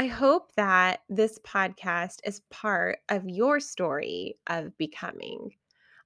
I 0.00 0.06
hope 0.06 0.52
that 0.54 1.00
this 1.08 1.40
podcast 1.40 2.20
is 2.22 2.42
part 2.50 3.00
of 3.08 3.28
your 3.28 3.58
story 3.58 4.36
of 4.46 4.78
becoming. 4.78 5.56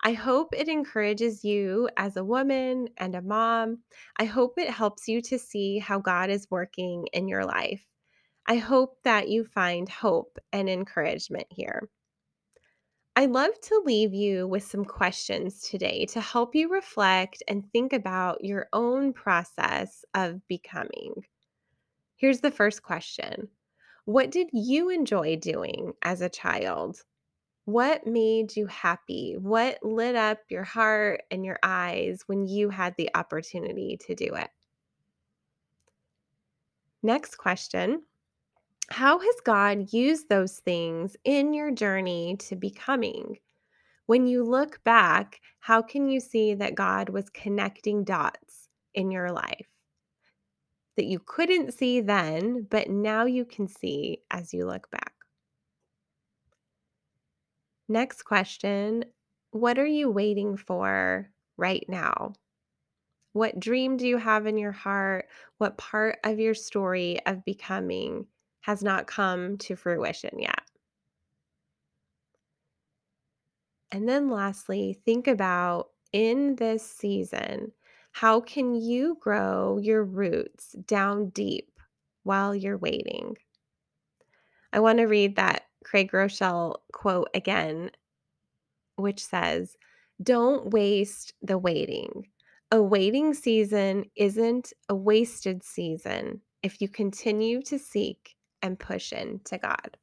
I 0.03 0.15
hope 0.15 0.55
it 0.57 0.67
encourages 0.67 1.45
you 1.45 1.91
as 1.99 2.17
a 2.17 2.25
woman 2.25 2.89
and 2.97 3.15
a 3.15 3.21
mom. 3.21 3.81
I 4.17 4.25
hope 4.25 4.55
it 4.57 4.71
helps 4.71 5.09
you 5.09 5.21
to 5.21 5.39
see 5.39 5.79
how 5.79 5.99
God 5.99 6.31
is 6.31 6.51
working 6.51 7.07
in 7.13 7.29
your 7.29 7.45
life. 7.45 7.85
I 8.47 8.57
hope 8.57 8.97
that 9.05 9.29
you 9.29 9.45
find 9.45 9.87
hope 9.91 10.39
and 10.55 10.71
encouragement 10.71 11.49
here. 11.51 11.91
I'd 13.15 13.31
love 13.31 13.61
to 13.65 13.83
leave 13.85 14.15
you 14.15 14.49
with 14.49 14.65
some 14.65 14.87
questions 14.87 15.69
today 15.69 16.07
to 16.07 16.21
help 16.23 16.55
you 16.55 16.71
reflect 16.71 17.43
and 17.47 17.71
think 17.71 17.93
about 17.93 18.43
your 18.43 18.69
own 18.73 19.13
process 19.13 20.03
of 20.15 20.41
becoming. 20.49 21.27
Here's 22.17 22.41
the 22.41 22.51
first 22.51 22.83
question 22.83 23.49
What 24.05 24.31
did 24.31 24.49
you 24.53 24.91
enjoy 24.91 25.37
doing 25.37 25.93
as 26.03 26.21
a 26.21 26.29
child? 26.29 27.03
What 27.65 28.05
made 28.07 28.57
you 28.57 28.67
happy? 28.67 29.37
What 29.39 29.79
lit 29.85 30.17
up 30.17 30.39
your 30.49 30.65
heart 30.65 31.23
and 31.31 31.45
your 31.45 31.59
eyes 31.63 32.23
when 32.27 32.47
you 32.47 32.71
had 32.71 32.95
the 32.97 33.11
opportunity 33.15 33.97
to 34.07 34.15
do 34.17 34.35
it? 34.35 34.51
Next 37.03 37.37
question 37.37 38.03
how 38.91 39.19
has 39.21 39.37
God 39.45 39.93
used 39.93 40.29
those 40.29 40.59
things 40.59 41.17
in 41.25 41.55
your 41.55 41.71
journey 41.71 42.37
to 42.41 42.57
becoming? 42.57 43.39
When 44.07 44.27
you 44.27 44.45
look 44.45 44.85
back, 44.85 45.41
how 45.61 45.81
can 45.81 46.09
you 46.09 46.21
see 46.21 46.55
that 46.55 46.75
God 46.75 47.09
was 47.09 47.31
connecting 47.31 48.05
dots 48.05 48.69
in 48.93 49.11
your 49.11 49.31
life 49.31 49.72
that 50.97 51.07
you 51.07 51.19
couldn't 51.19 51.75
see 51.75 52.01
then, 52.01 52.67
but 52.71 52.91
now 52.91 53.25
you 53.25 53.45
can 53.45 53.69
see 53.69 54.19
as 54.31 54.53
you 54.53 54.67
look 54.67 54.91
back? 54.91 55.15
Next 57.89 58.23
question 58.23 59.05
What 59.51 59.79
are 59.79 59.87
you 59.87 60.11
waiting 60.11 60.57
for 60.57 61.31
right 61.57 61.85
now? 61.89 62.35
What 63.33 63.59
dream 63.59 63.97
do 63.97 64.07
you 64.07 64.19
have 64.19 64.47
in 64.47 64.59
your 64.59 64.73
heart? 64.73 65.27
What 65.59 65.79
part 65.79 66.19
of 66.25 66.39
your 66.39 66.55
story 66.55 67.19
of 67.27 67.45
becoming 67.45 68.27
has 68.63 68.83
not 68.83 69.07
come 69.07 69.59
to 69.59 69.77
fruition 69.77 70.39
yet. 70.39 70.63
And 73.91 74.09
then 74.09 74.31
lastly, 74.31 74.99
think 75.05 75.29
about 75.29 75.89
in 76.13 76.57
this 76.57 76.89
season, 76.89 77.73
how 78.13 78.41
can 78.41 78.75
you 78.75 79.17
grow 79.21 79.79
your 79.79 80.05
roots 80.05 80.73
down 80.87 81.31
deep 81.31 81.81
while 82.23 82.55
you're 82.55 82.79
waiting? 82.79 83.37
I 84.73 84.81
want 84.81 84.99
to 84.99 85.07
read 85.07 85.37
that 85.37 85.65
Craig 85.85 86.13
Groeschel 86.13 86.77
quote 86.93 87.29
again, 87.35 87.91
which 88.97 89.25
says, 89.25 89.77
Don't 90.23 90.71
waste 90.71 91.33
the 91.43 91.59
waiting. 91.59 92.29
A 92.71 92.83
waiting 92.83 93.35
season 93.35 94.05
isn't 94.15 94.73
a 94.89 94.95
wasted 94.95 95.63
season 95.63 96.41
if 96.63 96.81
you 96.81 96.89
continue 96.89 97.61
to 97.63 97.79
seek 97.79 98.37
and 98.63 98.79
push 98.79 99.13
into 99.13 99.59
God. 99.59 99.97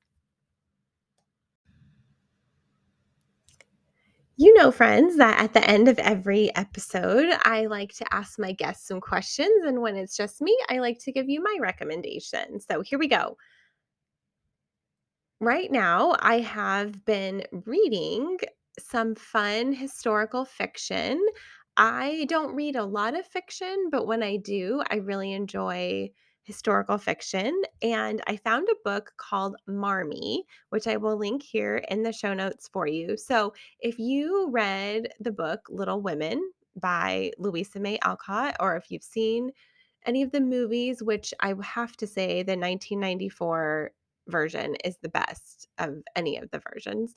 You 4.42 4.54
know, 4.54 4.72
friends, 4.72 5.18
that 5.18 5.38
at 5.44 5.52
the 5.54 5.70
end 5.70 5.90
of 5.90 6.00
every 6.00 6.56
episode, 6.56 7.28
I 7.44 7.66
like 7.66 7.94
to 7.96 8.14
ask 8.14 8.40
my 8.40 8.54
guests 8.54 8.88
some 8.88 9.02
questions. 9.02 9.66
And 9.66 9.82
when 9.82 9.98
it's 9.98 10.16
just 10.16 10.42
me, 10.42 10.58
I 10.70 10.80
like 10.80 10.98
to 11.00 11.12
give 11.12 11.28
you 11.28 11.44
my 11.44 11.58
recommendations. 11.60 12.66
So 12.66 12.80
here 12.80 12.98
we 12.98 13.10
go. 13.10 13.36
Right 15.42 15.70
now, 15.70 16.16
I 16.20 16.40
have 16.40 17.04
been 17.04 17.44
reading 17.66 18.38
some 18.80 19.14
fun 19.16 19.74
historical 19.74 20.46
fiction. 20.46 21.22
I 21.76 22.26
don't 22.30 22.56
read 22.56 22.78
a 22.78 22.86
lot 22.86 23.20
of 23.20 23.26
fiction, 23.28 23.90
but 23.92 24.08
when 24.08 24.24
I 24.24 24.38
do, 24.38 24.82
I 24.90 24.96
really 24.98 25.34
enjoy 25.34 26.12
historical 26.50 26.98
fiction, 26.98 27.62
and 27.84 28.24
I 28.26 28.36
found 28.36 28.68
a 28.72 28.76
book 28.84 29.14
called 29.18 29.56
Marmee, 29.68 30.42
which 30.72 30.88
I 30.88 30.98
will 30.98 31.16
link 31.16 31.44
here 31.44 31.84
in 31.90 32.02
the 32.02 32.12
show 32.12 32.34
notes 32.34 32.68
for 32.74 32.88
you. 32.88 33.18
So, 33.18 33.54
if 33.82 34.00
you 34.00 34.50
read 34.50 35.10
the 35.20 35.32
book 35.32 35.68
Little 35.70 36.02
Women 36.02 36.42
by 36.76 37.34
Louisa 37.38 37.80
May 37.80 38.00
Alcott, 38.02 38.56
or 38.60 38.76
if 38.76 38.90
you've 38.90 39.04
seen 39.04 39.52
any 40.08 40.24
of 40.24 40.32
the 40.32 40.42
movies, 40.42 41.04
which 41.04 41.36
I 41.40 41.54
have 41.62 41.96
to 41.98 42.08
say 42.08 42.42
the 42.42 42.58
1994 42.58 43.92
version 44.28 44.74
is 44.84 44.98
the 45.04 45.10
best 45.10 45.68
of 45.78 46.02
any 46.16 46.38
of 46.38 46.50
the 46.50 46.64
versions, 46.74 47.14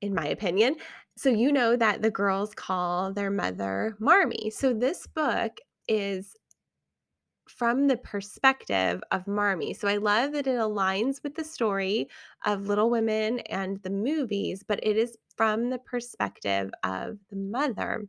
in 0.00 0.12
my 0.12 0.26
opinion. 0.26 0.74
So, 1.16 1.28
you 1.28 1.52
know 1.52 1.76
that 1.76 2.02
the 2.02 2.10
girls 2.10 2.52
call 2.52 3.12
their 3.12 3.30
mother 3.30 3.96
Marmee. 4.00 4.50
So, 4.50 4.74
this 4.74 5.06
book 5.06 5.60
is 5.86 6.34
from 7.56 7.86
the 7.86 7.96
perspective 7.96 9.02
of 9.10 9.26
Marmee. 9.26 9.74
So 9.74 9.86
I 9.88 9.96
love 9.96 10.32
that 10.32 10.46
it 10.46 10.58
aligns 10.58 11.22
with 11.22 11.34
the 11.34 11.44
story 11.44 12.08
of 12.44 12.66
Little 12.66 12.90
Women 12.90 13.40
and 13.40 13.80
the 13.82 13.90
movies, 13.90 14.64
but 14.66 14.80
it 14.82 14.96
is 14.96 15.16
from 15.36 15.70
the 15.70 15.78
perspective 15.78 16.70
of 16.82 17.18
the 17.30 17.36
mother. 17.36 18.06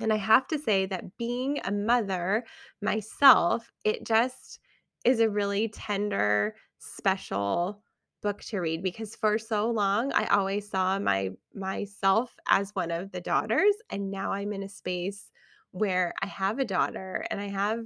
And 0.00 0.12
I 0.12 0.16
have 0.16 0.46
to 0.48 0.58
say 0.58 0.86
that 0.86 1.16
being 1.18 1.60
a 1.64 1.70
mother 1.70 2.44
myself, 2.80 3.70
it 3.84 4.06
just 4.06 4.58
is 5.04 5.20
a 5.20 5.28
really 5.28 5.68
tender, 5.68 6.54
special 6.78 7.82
book 8.22 8.40
to 8.40 8.60
read 8.60 8.82
because 8.82 9.16
for 9.16 9.36
so 9.36 9.68
long 9.68 10.12
I 10.12 10.26
always 10.26 10.70
saw 10.70 10.98
my 10.98 11.30
myself 11.54 12.32
as 12.48 12.70
one 12.70 12.92
of 12.92 13.10
the 13.10 13.20
daughters 13.20 13.74
and 13.90 14.12
now 14.12 14.32
I'm 14.32 14.52
in 14.52 14.62
a 14.62 14.68
space 14.68 15.28
where 15.72 16.14
I 16.22 16.26
have 16.26 16.60
a 16.60 16.64
daughter 16.64 17.26
and 17.30 17.40
I 17.40 17.48
have 17.48 17.84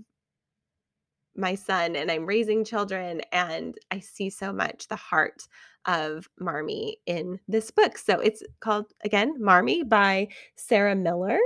my 1.37 1.55
son 1.55 1.97
and 1.97 2.11
I'm 2.11 2.27
raising 2.27 2.65
children 2.65 3.21
and 3.33 3.77
I 3.91 4.01
see 4.01 4.31
so 4.31 4.53
much 4.53 4.89
the 4.89 4.97
heart 4.97 5.47
of 5.87 6.29
Marmee 6.41 6.97
in 7.07 7.39
this 7.49 7.71
book. 7.71 7.99
So 7.99 8.21
it's 8.21 8.43
called 8.61 8.93
again 9.05 9.35
Marmee 9.41 9.85
by 9.85 10.29
Sarah 10.57 10.97
Miller 10.97 11.39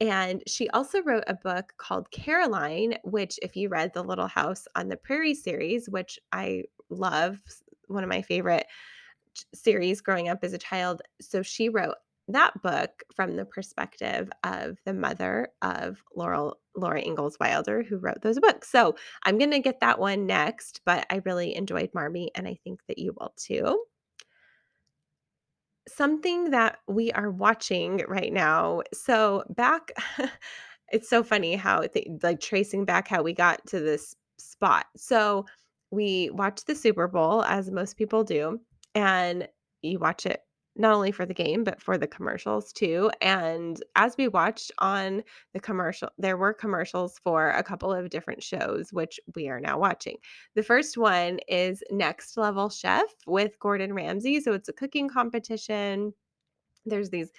and 0.00 0.42
she 0.46 0.68
also 0.70 1.02
wrote 1.02 1.24
a 1.26 1.34
book 1.34 1.72
called 1.78 2.10
Caroline 2.10 2.98
which 3.04 3.38
if 3.42 3.56
you 3.56 3.68
read 3.68 3.92
the 3.94 4.04
Little 4.04 4.26
House 4.26 4.66
on 4.74 4.88
the 4.88 4.96
Prairie 4.96 5.34
series 5.34 5.88
which 5.88 6.18
I 6.32 6.64
love 6.90 7.38
one 7.88 8.02
of 8.02 8.10
my 8.10 8.22
favorite 8.22 8.66
series 9.54 10.00
growing 10.00 10.28
up 10.28 10.38
as 10.42 10.52
a 10.52 10.58
child 10.58 11.02
so 11.20 11.42
she 11.42 11.68
wrote 11.68 11.96
that 12.28 12.60
book 12.62 13.04
from 13.14 13.36
the 13.36 13.44
perspective 13.44 14.30
of 14.42 14.78
the 14.84 14.92
mother 14.92 15.48
of 15.62 16.02
Laurel 16.14 16.58
Laura 16.76 17.00
Ingalls 17.00 17.38
Wilder, 17.40 17.82
who 17.82 17.98
wrote 17.98 18.20
those 18.22 18.38
books. 18.38 18.70
So 18.70 18.96
I'm 19.24 19.38
to 19.38 19.58
get 19.60 19.80
that 19.80 19.98
one 19.98 20.26
next, 20.26 20.80
but 20.84 21.06
I 21.10 21.22
really 21.24 21.54
enjoyed 21.54 21.90
Marmee, 21.94 22.30
and 22.34 22.46
I 22.46 22.58
think 22.64 22.80
that 22.88 22.98
you 22.98 23.14
will 23.18 23.32
too. 23.36 23.84
Something 25.88 26.50
that 26.50 26.78
we 26.88 27.12
are 27.12 27.30
watching 27.30 28.02
right 28.08 28.32
now. 28.32 28.82
So 28.92 29.44
back, 29.50 29.92
it's 30.88 31.08
so 31.08 31.22
funny 31.22 31.54
how 31.54 31.82
th- 31.82 32.08
like 32.22 32.40
tracing 32.40 32.84
back 32.84 33.08
how 33.08 33.22
we 33.22 33.32
got 33.32 33.64
to 33.68 33.80
this 33.80 34.14
spot. 34.38 34.86
So 34.96 35.46
we 35.92 36.30
watched 36.30 36.66
the 36.66 36.74
Super 36.74 37.06
Bowl 37.06 37.44
as 37.44 37.70
most 37.70 37.96
people 37.96 38.24
do, 38.24 38.60
and 38.94 39.48
you 39.82 40.00
watch 40.00 40.26
it 40.26 40.40
not 40.76 40.94
only 40.94 41.10
for 41.10 41.26
the 41.26 41.34
game, 41.34 41.64
but 41.64 41.80
for 41.80 41.98
the 41.98 42.06
commercials 42.06 42.72
too. 42.72 43.10
And 43.20 43.82
as 43.96 44.16
we 44.16 44.28
watched 44.28 44.72
on 44.78 45.22
the 45.52 45.60
commercial, 45.60 46.10
there 46.18 46.36
were 46.36 46.52
commercials 46.52 47.18
for 47.22 47.50
a 47.50 47.62
couple 47.62 47.92
of 47.92 48.10
different 48.10 48.42
shows, 48.42 48.92
which 48.92 49.18
we 49.34 49.48
are 49.48 49.60
now 49.60 49.78
watching. 49.78 50.16
The 50.54 50.62
first 50.62 50.98
one 50.98 51.38
is 51.48 51.82
Next 51.90 52.36
Level 52.36 52.68
Chef 52.68 53.04
with 53.26 53.58
Gordon 53.58 53.92
Ramsay. 53.94 54.40
So 54.40 54.52
it's 54.52 54.68
a 54.68 54.72
cooking 54.72 55.08
competition. 55.08 56.12
There's 56.84 57.10
these 57.10 57.30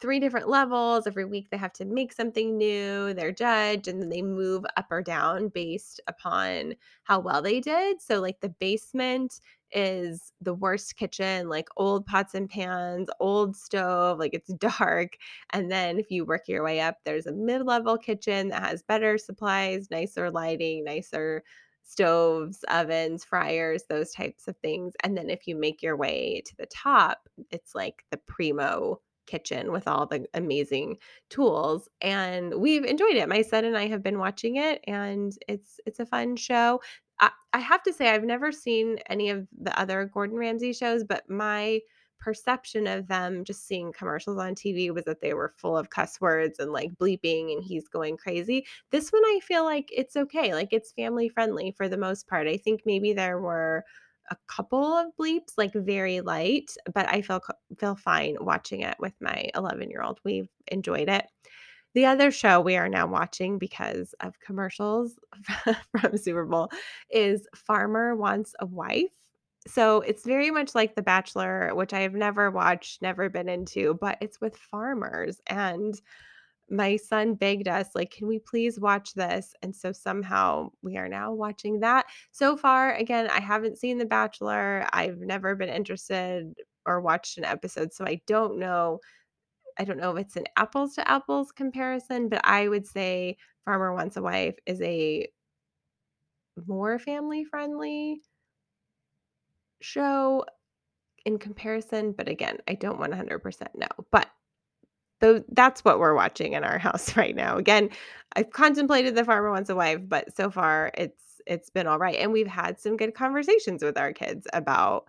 three 0.00 0.20
different 0.20 0.48
levels. 0.48 1.06
Every 1.06 1.24
week 1.24 1.48
they 1.50 1.56
have 1.56 1.72
to 1.74 1.84
make 1.84 2.12
something 2.12 2.56
new. 2.56 3.14
They're 3.14 3.32
judged 3.32 3.88
and 3.88 4.00
then 4.00 4.08
they 4.08 4.22
move 4.22 4.64
up 4.76 4.86
or 4.90 5.02
down 5.02 5.48
based 5.48 6.00
upon 6.06 6.74
how 7.04 7.20
well 7.20 7.42
they 7.42 7.60
did. 7.60 8.00
So, 8.00 8.20
like 8.20 8.40
the 8.40 8.48
basement 8.48 9.40
is 9.72 10.32
the 10.40 10.54
worst 10.54 10.96
kitchen, 10.96 11.48
like 11.48 11.68
old 11.76 12.06
pots 12.06 12.34
and 12.34 12.48
pans, 12.48 13.08
old 13.20 13.56
stove, 13.56 14.18
like 14.18 14.34
it's 14.34 14.52
dark. 14.58 15.16
And 15.52 15.70
then 15.70 15.98
if 15.98 16.10
you 16.10 16.24
work 16.24 16.48
your 16.48 16.64
way 16.64 16.80
up, 16.80 16.98
there's 17.04 17.26
a 17.26 17.32
mid 17.32 17.64
level 17.66 17.98
kitchen 17.98 18.48
that 18.50 18.62
has 18.62 18.82
better 18.82 19.18
supplies, 19.18 19.90
nicer 19.90 20.30
lighting, 20.30 20.84
nicer 20.84 21.42
stoves, 21.84 22.64
ovens, 22.68 23.24
fryers, 23.24 23.84
those 23.88 24.12
types 24.12 24.48
of 24.48 24.56
things. 24.58 24.94
And 25.02 25.16
then 25.16 25.30
if 25.30 25.46
you 25.46 25.56
make 25.56 25.82
your 25.82 25.96
way 25.96 26.42
to 26.46 26.56
the 26.56 26.66
top, 26.66 27.28
it's 27.50 27.74
like 27.74 28.04
the 28.10 28.16
primo 28.16 29.00
kitchen 29.26 29.72
with 29.72 29.86
all 29.88 30.06
the 30.06 30.26
amazing 30.34 30.98
tools 31.30 31.88
and 32.00 32.54
we've 32.54 32.84
enjoyed 32.84 33.16
it. 33.16 33.28
My 33.28 33.42
son 33.42 33.64
and 33.64 33.76
I 33.76 33.86
have 33.86 34.02
been 34.02 34.18
watching 34.18 34.56
it 34.56 34.82
and 34.86 35.32
it's 35.48 35.80
it's 35.86 36.00
a 36.00 36.06
fun 36.06 36.36
show. 36.36 36.80
I, 37.20 37.30
I 37.52 37.58
have 37.60 37.82
to 37.84 37.92
say 37.92 38.10
I've 38.10 38.24
never 38.24 38.52
seen 38.52 38.98
any 39.08 39.30
of 39.30 39.46
the 39.60 39.78
other 39.78 40.04
Gordon 40.12 40.36
Ramsay 40.36 40.72
shows, 40.72 41.04
but 41.04 41.28
my 41.28 41.80
perception 42.24 42.86
of 42.86 43.06
them 43.06 43.44
just 43.44 43.66
seeing 43.68 43.92
commercials 43.92 44.38
on 44.38 44.54
TV 44.54 44.90
was 44.90 45.04
that 45.04 45.20
they 45.20 45.34
were 45.34 45.52
full 45.58 45.76
of 45.76 45.90
cuss 45.90 46.20
words 46.20 46.58
and 46.58 46.72
like 46.72 46.90
bleeping 46.94 47.52
and 47.52 47.62
he's 47.62 47.86
going 47.86 48.16
crazy. 48.16 48.66
This 48.90 49.10
one 49.10 49.22
I 49.26 49.40
feel 49.42 49.64
like 49.64 49.90
it's 49.92 50.16
okay. 50.16 50.54
Like 50.54 50.72
it's 50.72 50.92
family 50.92 51.28
friendly 51.28 51.72
for 51.76 51.86
the 51.86 51.98
most 51.98 52.26
part. 52.26 52.48
I 52.48 52.56
think 52.56 52.80
maybe 52.86 53.12
there 53.12 53.40
were 53.40 53.84
a 54.30 54.36
couple 54.48 54.82
of 54.96 55.08
bleeps, 55.18 55.52
like 55.56 55.72
very 55.72 56.20
light, 56.20 56.70
but 56.94 57.08
I 57.08 57.22
feel 57.22 57.40
feel 57.78 57.96
fine 57.96 58.36
watching 58.40 58.80
it 58.80 58.96
with 58.98 59.14
my 59.20 59.50
11 59.54 59.90
year 59.90 60.02
old. 60.02 60.20
We've 60.24 60.48
enjoyed 60.68 61.08
it. 61.08 61.26
The 61.94 62.06
other 62.06 62.30
show 62.32 62.60
we 62.60 62.76
are 62.76 62.88
now 62.88 63.06
watching 63.06 63.58
because 63.58 64.14
of 64.20 64.38
commercials 64.40 65.14
from 65.98 66.16
Super 66.16 66.44
Bowl 66.44 66.70
is 67.10 67.46
Farmer 67.54 68.16
Wants 68.16 68.54
a 68.58 68.66
Wife. 68.66 69.12
So 69.66 70.00
it's 70.00 70.24
very 70.24 70.50
much 70.50 70.74
like 70.74 70.94
The 70.94 71.02
Bachelor, 71.02 71.70
which 71.74 71.92
I 71.92 72.00
have 72.00 72.14
never 72.14 72.50
watched, 72.50 73.00
never 73.00 73.30
been 73.30 73.48
into, 73.48 73.94
but 74.00 74.18
it's 74.20 74.40
with 74.40 74.56
farmers. 74.56 75.40
And 75.46 75.98
my 76.76 76.96
son 76.96 77.34
begged 77.34 77.68
us 77.68 77.88
like 77.94 78.10
can 78.10 78.26
we 78.26 78.38
please 78.38 78.80
watch 78.80 79.14
this? 79.14 79.54
And 79.62 79.74
so 79.74 79.92
somehow 79.92 80.70
we 80.82 80.96
are 80.96 81.08
now 81.08 81.32
watching 81.32 81.80
that. 81.80 82.06
So 82.32 82.56
far 82.56 82.94
again 82.94 83.28
i 83.30 83.40
haven't 83.40 83.78
seen 83.78 83.98
the 83.98 84.04
bachelor. 84.04 84.86
I've 84.92 85.18
never 85.18 85.54
been 85.54 85.68
interested 85.68 86.54
or 86.86 87.00
watched 87.00 87.38
an 87.38 87.44
episode 87.44 87.92
so 87.92 88.04
i 88.04 88.20
don't 88.26 88.58
know 88.58 89.00
i 89.78 89.84
don't 89.84 89.98
know 89.98 90.14
if 90.16 90.20
it's 90.20 90.36
an 90.36 90.44
apples 90.56 90.94
to 90.94 91.10
apples 91.10 91.52
comparison 91.52 92.28
but 92.28 92.40
i 92.44 92.68
would 92.68 92.86
say 92.86 93.36
farmer 93.64 93.94
wants 93.94 94.16
a 94.16 94.22
wife 94.22 94.54
is 94.66 94.80
a 94.82 95.26
more 96.66 96.98
family 96.98 97.44
friendly 97.44 98.20
show 99.80 100.44
in 101.24 101.38
comparison 101.38 102.12
but 102.12 102.28
again 102.28 102.58
i 102.68 102.74
don't 102.74 103.00
100% 103.00 103.62
know 103.74 104.04
but 104.10 104.28
so 105.24 105.42
that's 105.52 105.82
what 105.86 105.98
we're 105.98 106.14
watching 106.14 106.52
in 106.52 106.64
our 106.64 106.78
house 106.88 107.16
right 107.16 107.34
now. 107.34 107.56
Again, 107.56 107.88
I've 108.36 108.50
contemplated 108.50 109.14
The 109.14 109.24
Farmer 109.24 109.50
Wants 109.50 109.70
a 109.70 109.74
Wife, 109.74 110.06
but 110.06 110.36
so 110.36 110.50
far 110.50 110.90
it's 110.94 111.40
it's 111.46 111.70
been 111.70 111.86
all 111.86 111.98
right. 111.98 112.16
And 112.16 112.32
we've 112.32 112.46
had 112.46 112.78
some 112.78 112.96
good 112.96 113.14
conversations 113.14 113.82
with 113.82 113.98
our 113.98 114.12
kids 114.12 114.46
about 114.52 115.06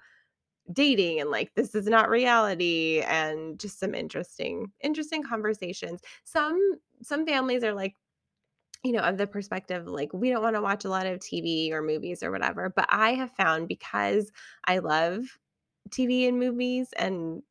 dating 0.72 1.20
and 1.20 1.30
like 1.30 1.54
this 1.56 1.76
is 1.76 1.86
not 1.86 2.10
reality 2.10 3.02
and 3.06 3.60
just 3.60 3.80
some 3.80 3.94
interesting 3.94 4.72
interesting 4.82 5.22
conversations. 5.22 6.02
Some 6.24 6.60
some 7.02 7.26
families 7.26 7.64
are 7.64 7.74
like 7.74 7.96
you 8.84 8.92
know, 8.92 9.00
of 9.00 9.18
the 9.18 9.28
perspective 9.28 9.88
like 9.88 10.14
we 10.14 10.30
don't 10.30 10.44
want 10.44 10.56
to 10.56 10.62
watch 10.62 10.86
a 10.86 10.90
lot 10.90 11.08
of 11.08 11.20
TV 11.20 11.72
or 11.74 11.82
movies 11.82 12.24
or 12.24 12.32
whatever, 12.32 12.72
but 12.74 12.86
I 12.90 13.16
have 13.16 13.32
found 13.32 13.68
because 13.68 14.32
I 14.66 14.78
love 14.78 15.26
TV 15.90 16.28
and 16.28 16.40
movies 16.40 16.90
and 16.98 17.42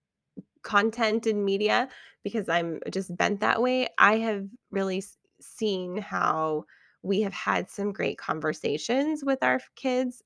content 0.62 1.26
and 1.26 1.44
media 1.44 1.88
because 2.24 2.48
I'm 2.48 2.80
just 2.90 3.16
bent 3.16 3.40
that 3.40 3.62
way, 3.62 3.88
I 3.98 4.18
have 4.18 4.46
really 4.70 5.04
seen 5.40 5.96
how 5.98 6.64
we 7.02 7.20
have 7.22 7.34
had 7.34 7.70
some 7.70 7.92
great 7.92 8.18
conversations 8.18 9.22
with 9.24 9.42
our 9.42 9.60
kids 9.76 10.22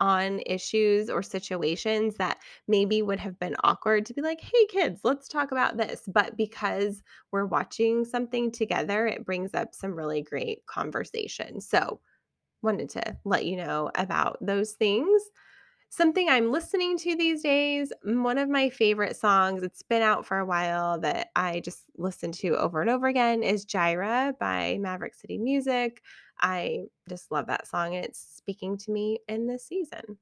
on 0.00 0.40
issues 0.46 1.10
or 1.10 1.22
situations 1.22 2.16
that 2.16 2.38
maybe 2.68 3.02
would 3.02 3.18
have 3.18 3.38
been 3.40 3.56
awkward 3.64 4.06
to 4.06 4.14
be 4.14 4.22
like, 4.22 4.40
hey, 4.40 4.66
kids, 4.68 5.00
let's 5.02 5.26
talk 5.26 5.50
about 5.50 5.76
this. 5.76 6.02
But 6.06 6.36
because 6.36 7.02
we're 7.32 7.46
watching 7.46 8.04
something 8.04 8.52
together, 8.52 9.06
it 9.08 9.26
brings 9.26 9.54
up 9.54 9.74
some 9.74 9.94
really 9.96 10.22
great 10.22 10.64
conversation. 10.66 11.60
So, 11.60 12.00
wanted 12.62 12.90
to 12.90 13.16
let 13.24 13.44
you 13.46 13.56
know 13.56 13.90
about 13.96 14.38
those 14.40 14.72
things. 14.72 15.22
Something 15.90 16.28
I'm 16.28 16.52
listening 16.52 16.98
to 16.98 17.16
these 17.16 17.42
days, 17.42 17.92
mm, 18.06 18.22
one 18.22 18.36
of 18.36 18.48
my 18.48 18.68
favorite 18.68 19.16
songs, 19.16 19.62
it's 19.62 19.82
been 19.82 20.02
out 20.02 20.26
for 20.26 20.38
a 20.38 20.44
while 20.44 21.00
that 21.00 21.28
I 21.34 21.60
just 21.60 21.84
listen 21.96 22.30
to 22.32 22.56
over 22.56 22.82
and 22.82 22.90
over 22.90 23.06
again 23.06 23.42
is 23.42 23.64
Jireh 23.64 24.34
by 24.38 24.76
Maverick 24.80 25.14
City 25.14 25.38
Music. 25.38 26.02
I 26.40 26.84
just 27.08 27.32
love 27.32 27.46
that 27.46 27.66
song 27.66 27.96
and 27.96 28.04
it's 28.04 28.20
speaking 28.20 28.76
to 28.78 28.90
me 28.90 29.20
in 29.28 29.46
this 29.46 29.66
season. 29.66 30.18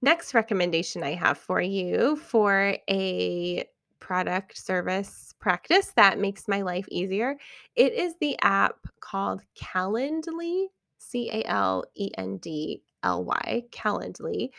Next 0.00 0.34
recommendation 0.34 1.02
I 1.02 1.14
have 1.14 1.36
for 1.36 1.60
you 1.60 2.16
for 2.16 2.76
a 2.88 3.68
product 4.00 4.56
service 4.56 5.34
practice 5.40 5.92
that 5.96 6.18
makes 6.18 6.48
my 6.48 6.62
life 6.62 6.86
easier. 6.90 7.36
It 7.74 7.92
is 7.92 8.14
the 8.20 8.36
app 8.42 8.76
called 9.00 9.42
Calendly, 9.60 10.66
C 10.98 11.30
A 11.30 11.42
L 11.46 11.84
E 11.94 12.10
N 12.16 12.38
D 12.38 12.82
L 13.06 13.24
Y, 13.24 13.62
Calendly. 13.70 14.50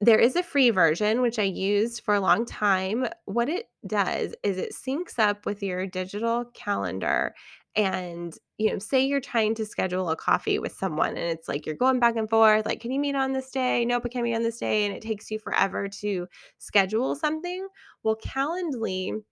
There 0.00 0.18
is 0.18 0.34
a 0.34 0.42
free 0.42 0.70
version, 0.70 1.20
which 1.20 1.38
I 1.38 1.42
used 1.42 2.02
for 2.04 2.14
a 2.14 2.20
long 2.20 2.46
time. 2.46 3.06
What 3.26 3.50
it 3.50 3.66
does 3.86 4.34
is 4.42 4.56
it 4.56 4.72
syncs 4.72 5.18
up 5.18 5.44
with 5.44 5.62
your 5.62 5.86
digital 5.86 6.46
calendar. 6.54 7.34
And, 7.76 8.34
you 8.56 8.72
know, 8.72 8.78
say 8.78 9.04
you're 9.04 9.20
trying 9.20 9.54
to 9.56 9.66
schedule 9.66 10.08
a 10.10 10.16
coffee 10.16 10.58
with 10.58 10.72
someone 10.72 11.10
and 11.10 11.18
it's 11.18 11.48
like 11.48 11.66
you're 11.66 11.76
going 11.76 12.00
back 12.00 12.16
and 12.16 12.28
forth, 12.28 12.66
like, 12.66 12.80
can 12.80 12.90
you 12.92 12.98
meet 12.98 13.14
on 13.14 13.32
this 13.32 13.50
day? 13.50 13.84
Nope, 13.84 14.06
it 14.06 14.12
can't 14.12 14.24
meet 14.24 14.34
on 14.34 14.42
this 14.42 14.58
day. 14.58 14.86
And 14.86 14.94
it 14.96 15.02
takes 15.02 15.30
you 15.30 15.38
forever 15.38 15.86
to 16.00 16.26
schedule 16.58 17.14
something. 17.14 17.68
Well, 18.02 18.16
Calendly 18.16 19.22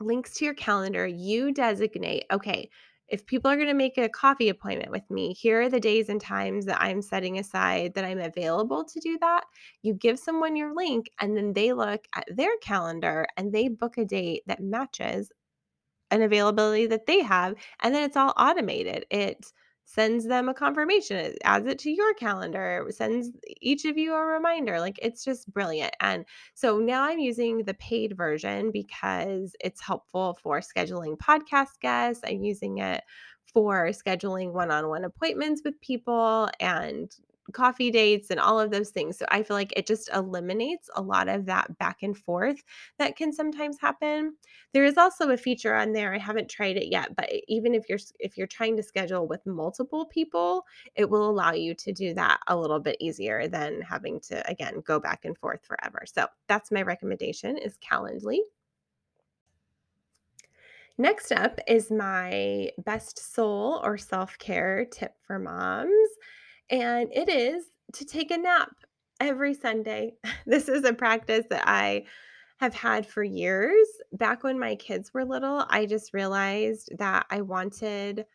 links 0.00 0.34
to 0.34 0.44
your 0.44 0.54
calendar. 0.54 1.06
You 1.06 1.52
designate, 1.52 2.24
okay, 2.30 2.70
if 3.08 3.26
people 3.26 3.50
are 3.50 3.56
going 3.56 3.68
to 3.68 3.74
make 3.74 3.96
a 3.96 4.08
coffee 4.08 4.48
appointment 4.48 4.90
with 4.90 5.08
me, 5.10 5.32
here 5.32 5.62
are 5.62 5.68
the 5.68 5.80
days 5.80 6.08
and 6.08 6.20
times 6.20 6.66
that 6.66 6.80
I'm 6.80 7.00
setting 7.00 7.38
aside 7.38 7.94
that 7.94 8.04
I'm 8.04 8.20
available 8.20 8.84
to 8.84 9.00
do 9.00 9.18
that. 9.20 9.44
You 9.82 9.94
give 9.94 10.18
someone 10.18 10.56
your 10.56 10.74
link, 10.74 11.10
and 11.20 11.36
then 11.36 11.52
they 11.52 11.72
look 11.72 12.04
at 12.14 12.24
their 12.28 12.56
calendar 12.62 13.26
and 13.36 13.52
they 13.52 13.68
book 13.68 13.98
a 13.98 14.04
date 14.04 14.42
that 14.46 14.60
matches 14.60 15.32
an 16.10 16.22
availability 16.22 16.86
that 16.86 17.06
they 17.06 17.22
have. 17.22 17.54
And 17.80 17.94
then 17.94 18.02
it's 18.02 18.16
all 18.16 18.34
automated. 18.36 19.06
It 19.10 19.52
sends 19.88 20.26
them 20.26 20.50
a 20.50 20.54
confirmation, 20.54 21.16
it 21.16 21.38
adds 21.44 21.66
it 21.66 21.78
to 21.78 21.90
your 21.90 22.12
calendar, 22.12 22.86
sends 22.90 23.30
each 23.62 23.86
of 23.86 23.96
you 23.96 24.12
a 24.12 24.22
reminder. 24.22 24.80
Like 24.80 24.98
it's 25.00 25.24
just 25.24 25.50
brilliant. 25.50 25.94
And 26.00 26.26
so 26.52 26.78
now 26.78 27.04
I'm 27.04 27.18
using 27.18 27.64
the 27.64 27.72
paid 27.72 28.14
version 28.14 28.70
because 28.70 29.56
it's 29.60 29.80
helpful 29.80 30.38
for 30.42 30.60
scheduling 30.60 31.16
podcast 31.16 31.80
guests. 31.80 32.22
I'm 32.26 32.44
using 32.44 32.78
it 32.78 33.02
for 33.46 33.86
scheduling 33.88 34.52
one 34.52 34.70
on 34.70 34.88
one 34.88 35.04
appointments 35.04 35.62
with 35.64 35.80
people 35.80 36.50
and 36.60 37.10
coffee 37.52 37.90
dates 37.90 38.30
and 38.30 38.40
all 38.40 38.60
of 38.60 38.70
those 38.70 38.90
things. 38.90 39.18
So 39.18 39.26
I 39.30 39.42
feel 39.42 39.56
like 39.56 39.72
it 39.76 39.86
just 39.86 40.10
eliminates 40.14 40.90
a 40.94 41.02
lot 41.02 41.28
of 41.28 41.46
that 41.46 41.76
back 41.78 42.02
and 42.02 42.16
forth 42.16 42.62
that 42.98 43.16
can 43.16 43.32
sometimes 43.32 43.78
happen. 43.80 44.34
There 44.72 44.84
is 44.84 44.98
also 44.98 45.30
a 45.30 45.36
feature 45.36 45.74
on 45.74 45.92
there 45.92 46.14
I 46.14 46.18
haven't 46.18 46.50
tried 46.50 46.76
it 46.76 46.90
yet, 46.90 47.14
but 47.16 47.30
even 47.48 47.74
if 47.74 47.88
you're 47.88 47.98
if 48.18 48.36
you're 48.36 48.46
trying 48.46 48.76
to 48.76 48.82
schedule 48.82 49.26
with 49.26 49.44
multiple 49.46 50.06
people, 50.06 50.64
it 50.94 51.08
will 51.08 51.28
allow 51.28 51.52
you 51.52 51.74
to 51.74 51.92
do 51.92 52.14
that 52.14 52.40
a 52.48 52.56
little 52.56 52.80
bit 52.80 52.96
easier 53.00 53.48
than 53.48 53.80
having 53.80 54.20
to 54.20 54.48
again 54.50 54.82
go 54.84 55.00
back 55.00 55.24
and 55.24 55.36
forth 55.38 55.64
forever. 55.64 56.02
So 56.06 56.26
that's 56.48 56.70
my 56.70 56.82
recommendation 56.82 57.56
is 57.56 57.78
Calendly. 57.78 58.38
Next 61.00 61.30
up 61.30 61.60
is 61.68 61.92
my 61.92 62.70
best 62.78 63.32
soul 63.32 63.80
or 63.84 63.96
self 63.96 64.36
care 64.38 64.84
tip 64.84 65.14
for 65.24 65.38
moms 65.38 66.08
and 66.70 67.10
it 67.12 67.28
is 67.28 67.66
to 67.94 68.04
take 68.04 68.30
a 68.30 68.38
nap 68.38 68.70
every 69.20 69.54
Sunday. 69.54 70.14
This 70.46 70.68
is 70.68 70.84
a 70.84 70.92
practice 70.92 71.46
that 71.50 71.64
I 71.66 72.04
have 72.60 72.74
had 72.74 73.06
for 73.06 73.22
years. 73.22 73.86
Back 74.12 74.42
when 74.42 74.58
my 74.58 74.74
kids 74.74 75.12
were 75.14 75.24
little, 75.24 75.64
I 75.68 75.86
just 75.86 76.14
realized 76.14 76.90
that 76.98 77.26
I 77.30 77.42
wanted 77.42 78.26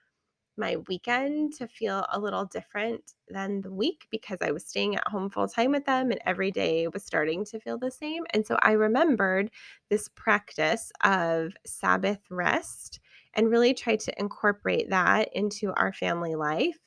my 0.58 0.78
weekend 0.88 1.54
to 1.54 1.68
feel 1.68 2.06
a 2.12 2.20
little 2.20 2.46
different 2.46 3.14
than 3.28 3.62
the 3.62 3.74
week 3.74 4.08
because 4.12 4.38
I 4.42 4.52
was 4.52 4.66
staying 4.66 4.96
at 4.96 5.08
home 5.08 5.30
full 5.30 5.48
time 5.48 5.72
with 5.72 5.86
them 5.86 6.12
and 6.12 6.20
every 6.26 6.52
day 6.52 6.88
was 6.88 7.04
starting 7.04 7.44
to 7.46 7.60
feel 7.60 7.78
the 7.80 7.90
same. 7.90 8.24
And 8.34 8.46
so 8.46 8.58
I 8.62 8.74
remembered 8.74 9.50
this 9.90 10.10
practice 10.10 10.92
of 11.04 11.54
Sabbath 11.66 12.20
rest 12.30 13.00
and 13.34 13.50
really 13.50 13.74
tried 13.74 14.02
to 14.02 14.20
incorporate 14.20 14.92
that 14.92 15.30
into 15.34 15.74
our 15.74 15.92
family 15.92 16.36
life. 16.36 16.78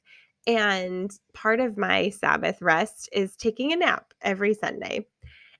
And 0.46 1.10
part 1.34 1.60
of 1.60 1.76
my 1.76 2.10
Sabbath 2.10 2.62
rest 2.62 3.08
is 3.12 3.36
taking 3.36 3.72
a 3.72 3.76
nap 3.76 4.12
every 4.22 4.54
Sunday. 4.54 5.06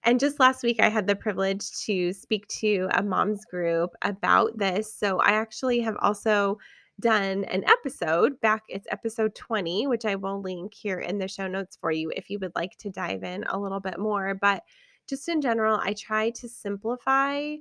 And 0.05 0.21
just 0.21 0.39
last 0.39 0.63
week, 0.63 0.81
I 0.81 0.89
had 0.89 1.09
the 1.09 1.17
privilege 1.17 1.69
to 1.87 2.13
speak 2.13 2.47
to 2.61 2.89
a 2.93 3.03
mom's 3.03 3.45
group 3.45 3.91
about 4.03 4.57
this. 4.57 4.95
So 4.95 5.19
I 5.19 5.33
actually 5.33 5.81
have 5.81 5.97
also 6.01 6.59
done 7.01 7.45
an 7.45 7.65
episode 7.65 8.41
back, 8.41 8.63
it's 8.69 8.87
episode 8.91 9.35
20, 9.35 9.87
which 9.89 10.05
I 10.05 10.15
will 10.15 10.41
link 10.41 10.73
here 10.75 10.99
in 11.01 11.19
the 11.19 11.29
show 11.29 11.49
notes 11.49 11.77
for 11.81 11.91
you 11.91 12.13
if 12.15 12.31
you 12.31 12.39
would 12.39 12.55
like 12.55 12.77
to 12.79 12.91
dive 12.91 13.25
in 13.25 13.45
a 13.49 13.59
little 13.59 13.81
bit 13.81 13.99
more. 13.99 14.35
But 14.35 14.63
just 15.09 15.29
in 15.29 15.41
general, 15.41 15.79
I 15.83 15.93
try 15.93 16.31
to 16.31 16.49
simplify 16.49 17.57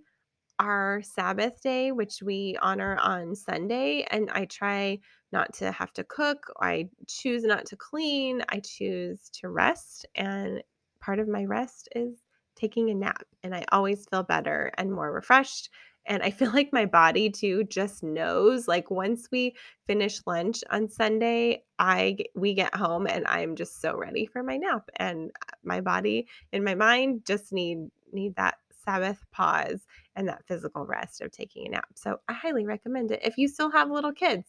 our 0.59 1.01
Sabbath 1.03 1.61
day, 1.61 1.91
which 1.91 2.21
we 2.21 2.57
honor 2.61 2.97
on 2.97 3.35
Sunday. 3.35 4.05
And 4.09 4.29
I 4.31 4.45
try 4.45 4.99
not 5.35 5.53
to 5.53 5.71
have 5.71 5.91
to 5.93 6.03
cook. 6.05 6.51
I 6.61 6.87
choose 7.07 7.43
not 7.43 7.65
to 7.67 7.75
clean. 7.75 8.41
I 8.49 8.61
choose 8.61 9.29
to 9.41 9.49
rest. 9.49 10.05
And 10.15 10.63
part 11.01 11.19
of 11.19 11.27
my 11.27 11.43
rest 11.43 11.89
is 11.93 12.23
taking 12.55 12.89
a 12.89 12.95
nap. 12.95 13.25
And 13.43 13.53
I 13.53 13.65
always 13.71 14.05
feel 14.05 14.23
better 14.23 14.71
and 14.77 14.91
more 14.91 15.11
refreshed. 15.11 15.69
And 16.05 16.23
I 16.23 16.31
feel 16.37 16.51
like 16.51 16.71
my 16.71 16.85
body 16.85 17.29
too 17.29 17.65
just 17.65 18.01
knows 18.01 18.67
like 18.67 18.89
once 18.89 19.27
we 19.29 19.55
finish 19.85 20.21
lunch 20.25 20.63
on 20.71 20.87
Sunday, 20.87 21.63
I 21.77 22.17
we 22.33 22.53
get 22.53 22.73
home 22.73 23.05
and 23.05 23.27
I'm 23.27 23.57
just 23.57 23.81
so 23.81 23.93
ready 23.95 24.25
for 24.25 24.41
my 24.41 24.55
nap 24.55 24.89
and 24.95 25.31
uh, 25.41 25.55
my 25.63 25.81
body 25.81 26.27
and 26.53 26.63
my 26.63 26.75
mind 26.75 27.25
just 27.25 27.51
need 27.51 27.89
need 28.13 28.37
that 28.37 28.55
Sabbath 28.85 29.25
pause 29.33 29.81
and 30.15 30.29
that 30.29 30.45
physical 30.47 30.85
rest 30.85 31.19
of 31.21 31.31
taking 31.31 31.67
a 31.67 31.71
nap. 31.71 31.89
So 31.95 32.19
I 32.29 32.33
highly 32.33 32.65
recommend 32.65 33.11
it. 33.11 33.19
If 33.23 33.37
you 33.37 33.47
still 33.49 33.71
have 33.71 33.91
little 33.91 34.13
kids, 34.13 34.45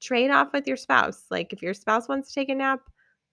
trade 0.00 0.30
off 0.30 0.52
with 0.52 0.66
your 0.66 0.76
spouse. 0.76 1.24
Like 1.30 1.52
if 1.52 1.62
your 1.62 1.74
spouse 1.74 2.08
wants 2.08 2.28
to 2.28 2.34
take 2.34 2.48
a 2.48 2.54
nap, 2.54 2.80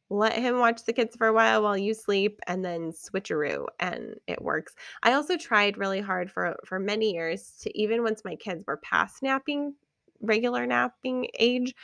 let 0.09 0.33
him 0.33 0.59
watch 0.59 0.85
the 0.85 0.93
kids 0.93 1.15
for 1.15 1.27
a 1.27 1.33
while 1.33 1.61
while 1.63 1.77
you 1.77 1.93
sleep 1.93 2.39
and 2.47 2.63
then 2.63 2.91
switcheroo 2.91 3.65
and 3.79 4.15
it 4.27 4.41
works. 4.41 4.73
I 5.03 5.13
also 5.13 5.35
tried 5.37 5.77
really 5.77 5.99
hard 6.01 6.31
for 6.31 6.55
for 6.65 6.79
many 6.79 7.13
years 7.13 7.53
to 7.61 7.77
even 7.77 8.03
once 8.03 8.23
my 8.23 8.35
kids 8.35 8.63
were 8.65 8.77
past 8.77 9.21
napping 9.21 9.73
regular 10.21 10.65
napping 10.65 11.27
age 11.39 11.75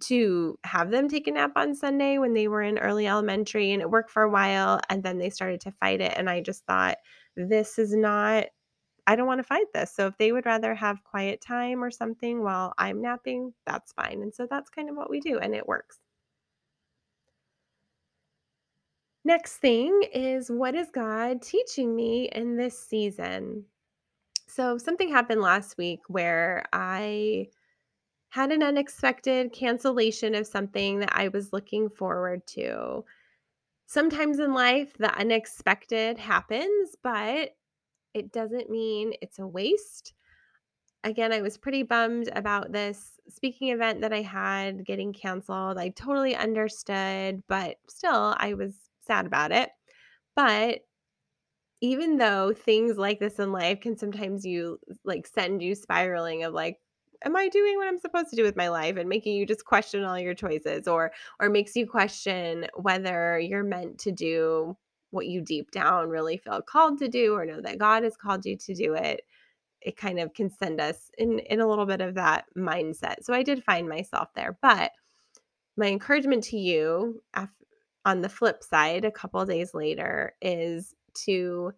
to 0.00 0.58
have 0.64 0.90
them 0.90 1.08
take 1.08 1.26
a 1.28 1.30
nap 1.30 1.52
on 1.56 1.74
Sunday 1.74 2.18
when 2.18 2.32
they 2.34 2.48
were 2.48 2.62
in 2.62 2.78
early 2.78 3.06
elementary 3.06 3.72
and 3.72 3.82
it 3.82 3.90
worked 3.90 4.10
for 4.10 4.22
a 4.22 4.30
while 4.30 4.80
and 4.88 5.02
then 5.02 5.18
they 5.18 5.30
started 5.30 5.60
to 5.62 5.70
fight 5.72 6.00
it 6.00 6.12
and 6.16 6.30
I 6.30 6.40
just 6.40 6.64
thought 6.66 6.96
this 7.36 7.78
is 7.78 7.94
not 7.94 8.46
I 9.06 9.16
don't 9.16 9.26
want 9.26 9.40
to 9.40 9.44
fight 9.44 9.66
this. 9.74 9.92
So 9.94 10.06
if 10.06 10.16
they 10.18 10.32
would 10.32 10.46
rather 10.46 10.74
have 10.74 11.04
quiet 11.04 11.40
time 11.40 11.82
or 11.82 11.90
something 11.90 12.42
while 12.42 12.72
I'm 12.78 13.02
napping, 13.02 13.52
that's 13.66 13.92
fine. 13.92 14.22
And 14.22 14.34
so 14.34 14.46
that's 14.48 14.70
kind 14.70 14.88
of 14.88 14.96
what 14.96 15.10
we 15.10 15.20
do, 15.20 15.38
and 15.38 15.54
it 15.54 15.66
works. 15.66 15.98
Next 19.24 19.58
thing 19.58 20.02
is 20.12 20.50
what 20.50 20.74
is 20.74 20.90
God 20.92 21.42
teaching 21.42 21.94
me 21.94 22.28
in 22.32 22.56
this 22.56 22.78
season? 22.78 23.64
So 24.48 24.76
something 24.78 25.10
happened 25.10 25.40
last 25.40 25.78
week 25.78 26.00
where 26.08 26.64
I 26.72 27.48
had 28.30 28.50
an 28.50 28.62
unexpected 28.62 29.52
cancellation 29.52 30.34
of 30.34 30.46
something 30.46 30.98
that 31.00 31.12
I 31.12 31.28
was 31.28 31.52
looking 31.52 31.88
forward 31.88 32.46
to. 32.48 33.04
Sometimes 33.86 34.38
in 34.38 34.54
life, 34.54 34.94
the 34.98 35.14
unexpected 35.16 36.18
happens, 36.18 36.96
but 37.02 37.50
it 38.14 38.32
doesn't 38.32 38.70
mean 38.70 39.12
it's 39.20 39.38
a 39.38 39.46
waste. 39.46 40.14
Again, 41.04 41.32
I 41.32 41.42
was 41.42 41.58
pretty 41.58 41.82
bummed 41.82 42.30
about 42.34 42.72
this 42.72 43.18
speaking 43.28 43.68
event 43.68 44.02
that 44.02 44.12
I 44.12 44.22
had 44.22 44.84
getting 44.84 45.12
canceled. 45.12 45.78
I 45.78 45.88
totally 45.88 46.36
understood, 46.36 47.42
but 47.48 47.76
still, 47.88 48.34
I 48.38 48.54
was 48.54 48.76
sad 49.00 49.26
about 49.26 49.50
it. 49.50 49.70
But 50.36 50.82
even 51.82 52.16
though 52.16 52.54
things 52.54 52.96
like 52.96 53.18
this 53.18 53.38
in 53.38 53.52
life 53.52 53.80
can 53.80 53.98
sometimes 53.98 54.46
you 54.46 54.78
like 55.04 55.26
send 55.26 55.60
you 55.60 55.74
spiraling 55.74 56.44
of 56.44 56.54
like 56.54 56.78
am 57.24 57.36
i 57.36 57.48
doing 57.48 57.76
what 57.76 57.88
i'm 57.88 57.98
supposed 57.98 58.30
to 58.30 58.36
do 58.36 58.44
with 58.44 58.56
my 58.56 58.68
life 58.68 58.96
and 58.96 59.08
making 59.08 59.34
you 59.34 59.44
just 59.44 59.64
question 59.64 60.04
all 60.04 60.18
your 60.18 60.34
choices 60.34 60.88
or 60.88 61.12
or 61.40 61.50
makes 61.50 61.76
you 61.76 61.86
question 61.86 62.66
whether 62.76 63.38
you're 63.38 63.64
meant 63.64 63.98
to 63.98 64.12
do 64.12 64.76
what 65.12 65.26
you 65.26 65.40
deep 65.40 65.70
down 65.70 66.08
really 66.08 66.36
feel 66.38 66.60
called 66.62 66.98
to 66.98 67.08
do 67.08 67.34
or 67.34 67.46
know 67.46 67.60
that 67.60 67.78
God 67.78 68.02
has 68.02 68.16
called 68.16 68.44
you 68.44 68.56
to 68.56 68.74
do 68.74 68.94
it, 68.94 69.22
it 69.80 69.96
kind 69.96 70.18
of 70.18 70.34
can 70.34 70.50
send 70.50 70.80
us 70.80 71.10
in 71.18 71.38
in 71.38 71.60
a 71.60 71.66
little 71.66 71.86
bit 71.86 72.00
of 72.00 72.14
that 72.14 72.46
mindset. 72.56 73.22
So 73.22 73.32
I 73.32 73.42
did 73.42 73.64
find 73.64 73.88
myself 73.88 74.28
there, 74.34 74.58
but 74.60 74.90
my 75.76 75.86
encouragement 75.86 76.44
to 76.44 76.58
you 76.58 77.22
on 78.04 78.20
the 78.20 78.28
flip 78.28 78.62
side 78.62 79.04
a 79.04 79.10
couple 79.10 79.44
days 79.44 79.74
later 79.74 80.34
is 80.42 80.94
to 81.24 81.72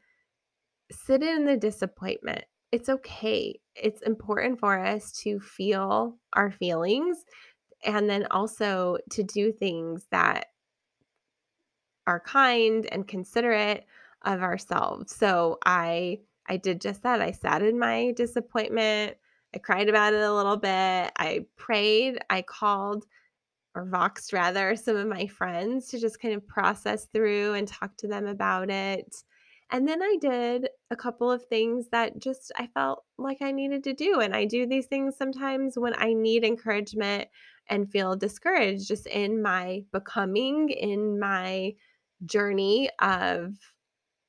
sit 0.90 1.22
in 1.22 1.44
the 1.44 1.56
disappointment. 1.56 2.44
It's 2.72 2.88
okay. 2.88 3.60
It's 3.74 4.02
important 4.02 4.58
for 4.58 4.78
us 4.78 5.12
to 5.22 5.38
feel 5.40 6.16
our 6.32 6.50
feelings 6.50 7.24
and 7.84 8.08
then 8.08 8.26
also 8.30 8.98
to 9.10 9.22
do 9.22 9.52
things 9.52 10.06
that 10.10 10.46
are 12.06 12.20
kind 12.20 12.86
and 12.92 13.08
considerate 13.08 13.86
of 14.22 14.42
ourselves. 14.42 15.14
So 15.14 15.58
I 15.64 16.20
I 16.46 16.56
did 16.58 16.80
just 16.80 17.02
that. 17.02 17.22
I 17.22 17.30
sat 17.32 17.62
in 17.62 17.78
my 17.78 18.12
disappointment. 18.16 19.16
I 19.54 19.58
cried 19.58 19.88
about 19.88 20.12
it 20.12 20.22
a 20.22 20.34
little 20.34 20.56
bit. 20.56 21.10
I 21.16 21.46
prayed. 21.56 22.18
I 22.28 22.42
called 22.42 23.06
or 23.74 23.86
voxed 23.86 24.32
rather 24.32 24.76
some 24.76 24.96
of 24.96 25.08
my 25.08 25.26
friends 25.26 25.88
to 25.88 25.98
just 25.98 26.20
kind 26.20 26.34
of 26.34 26.46
process 26.46 27.06
through 27.12 27.54
and 27.54 27.66
talk 27.66 27.96
to 27.98 28.06
them 28.08 28.26
about 28.26 28.70
it. 28.70 29.16
And 29.70 29.88
then 29.88 30.02
I 30.02 30.16
did 30.20 30.68
a 30.90 30.96
couple 30.96 31.32
of 31.32 31.44
things 31.46 31.88
that 31.90 32.18
just 32.18 32.52
I 32.56 32.68
felt 32.68 33.04
like 33.18 33.38
I 33.40 33.50
needed 33.50 33.82
to 33.84 33.94
do. 33.94 34.20
And 34.20 34.34
I 34.36 34.44
do 34.44 34.66
these 34.66 34.86
things 34.86 35.16
sometimes 35.16 35.78
when 35.78 35.94
I 35.96 36.12
need 36.12 36.44
encouragement 36.44 37.28
and 37.68 37.90
feel 37.90 38.14
discouraged 38.14 38.86
just 38.86 39.06
in 39.06 39.42
my 39.42 39.82
becoming, 39.90 40.68
in 40.68 41.18
my 41.18 41.74
journey 42.26 42.90
of 43.00 43.54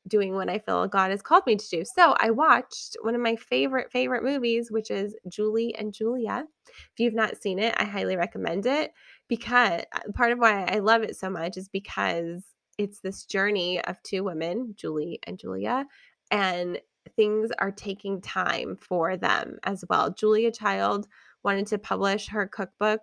doing 0.07 0.35
what 0.35 0.49
I 0.49 0.59
feel 0.59 0.87
God 0.87 1.11
has 1.11 1.21
called 1.21 1.45
me 1.47 1.55
to 1.55 1.69
do. 1.69 1.83
So 1.83 2.15
I 2.19 2.29
watched 2.29 2.95
one 3.01 3.15
of 3.15 3.21
my 3.21 3.35
favorite, 3.35 3.91
favorite 3.91 4.23
movies, 4.23 4.71
which 4.71 4.91
is 4.91 5.15
Julie 5.27 5.73
and 5.75 5.93
Julia. 5.93 6.45
If 6.67 6.99
you've 6.99 7.13
not 7.13 7.41
seen 7.41 7.59
it, 7.59 7.73
I 7.77 7.85
highly 7.85 8.15
recommend 8.15 8.65
it 8.65 8.93
because 9.27 9.81
uh, 9.93 10.11
part 10.13 10.31
of 10.31 10.39
why 10.39 10.65
I 10.65 10.79
love 10.79 11.01
it 11.01 11.15
so 11.15 11.29
much 11.29 11.57
is 11.57 11.69
because 11.69 12.43
it's 12.77 12.99
this 12.99 13.25
journey 13.25 13.81
of 13.81 14.01
two 14.03 14.23
women, 14.23 14.75
Julie 14.77 15.19
and 15.25 15.39
Julia, 15.39 15.85
and 16.29 16.79
things 17.15 17.51
are 17.59 17.71
taking 17.71 18.21
time 18.21 18.75
for 18.75 19.17
them 19.17 19.57
as 19.63 19.83
well. 19.89 20.11
Julia 20.11 20.51
Child 20.51 21.07
wanted 21.43 21.67
to 21.67 21.77
publish 21.77 22.27
her 22.29 22.47
cookbook, 22.47 23.01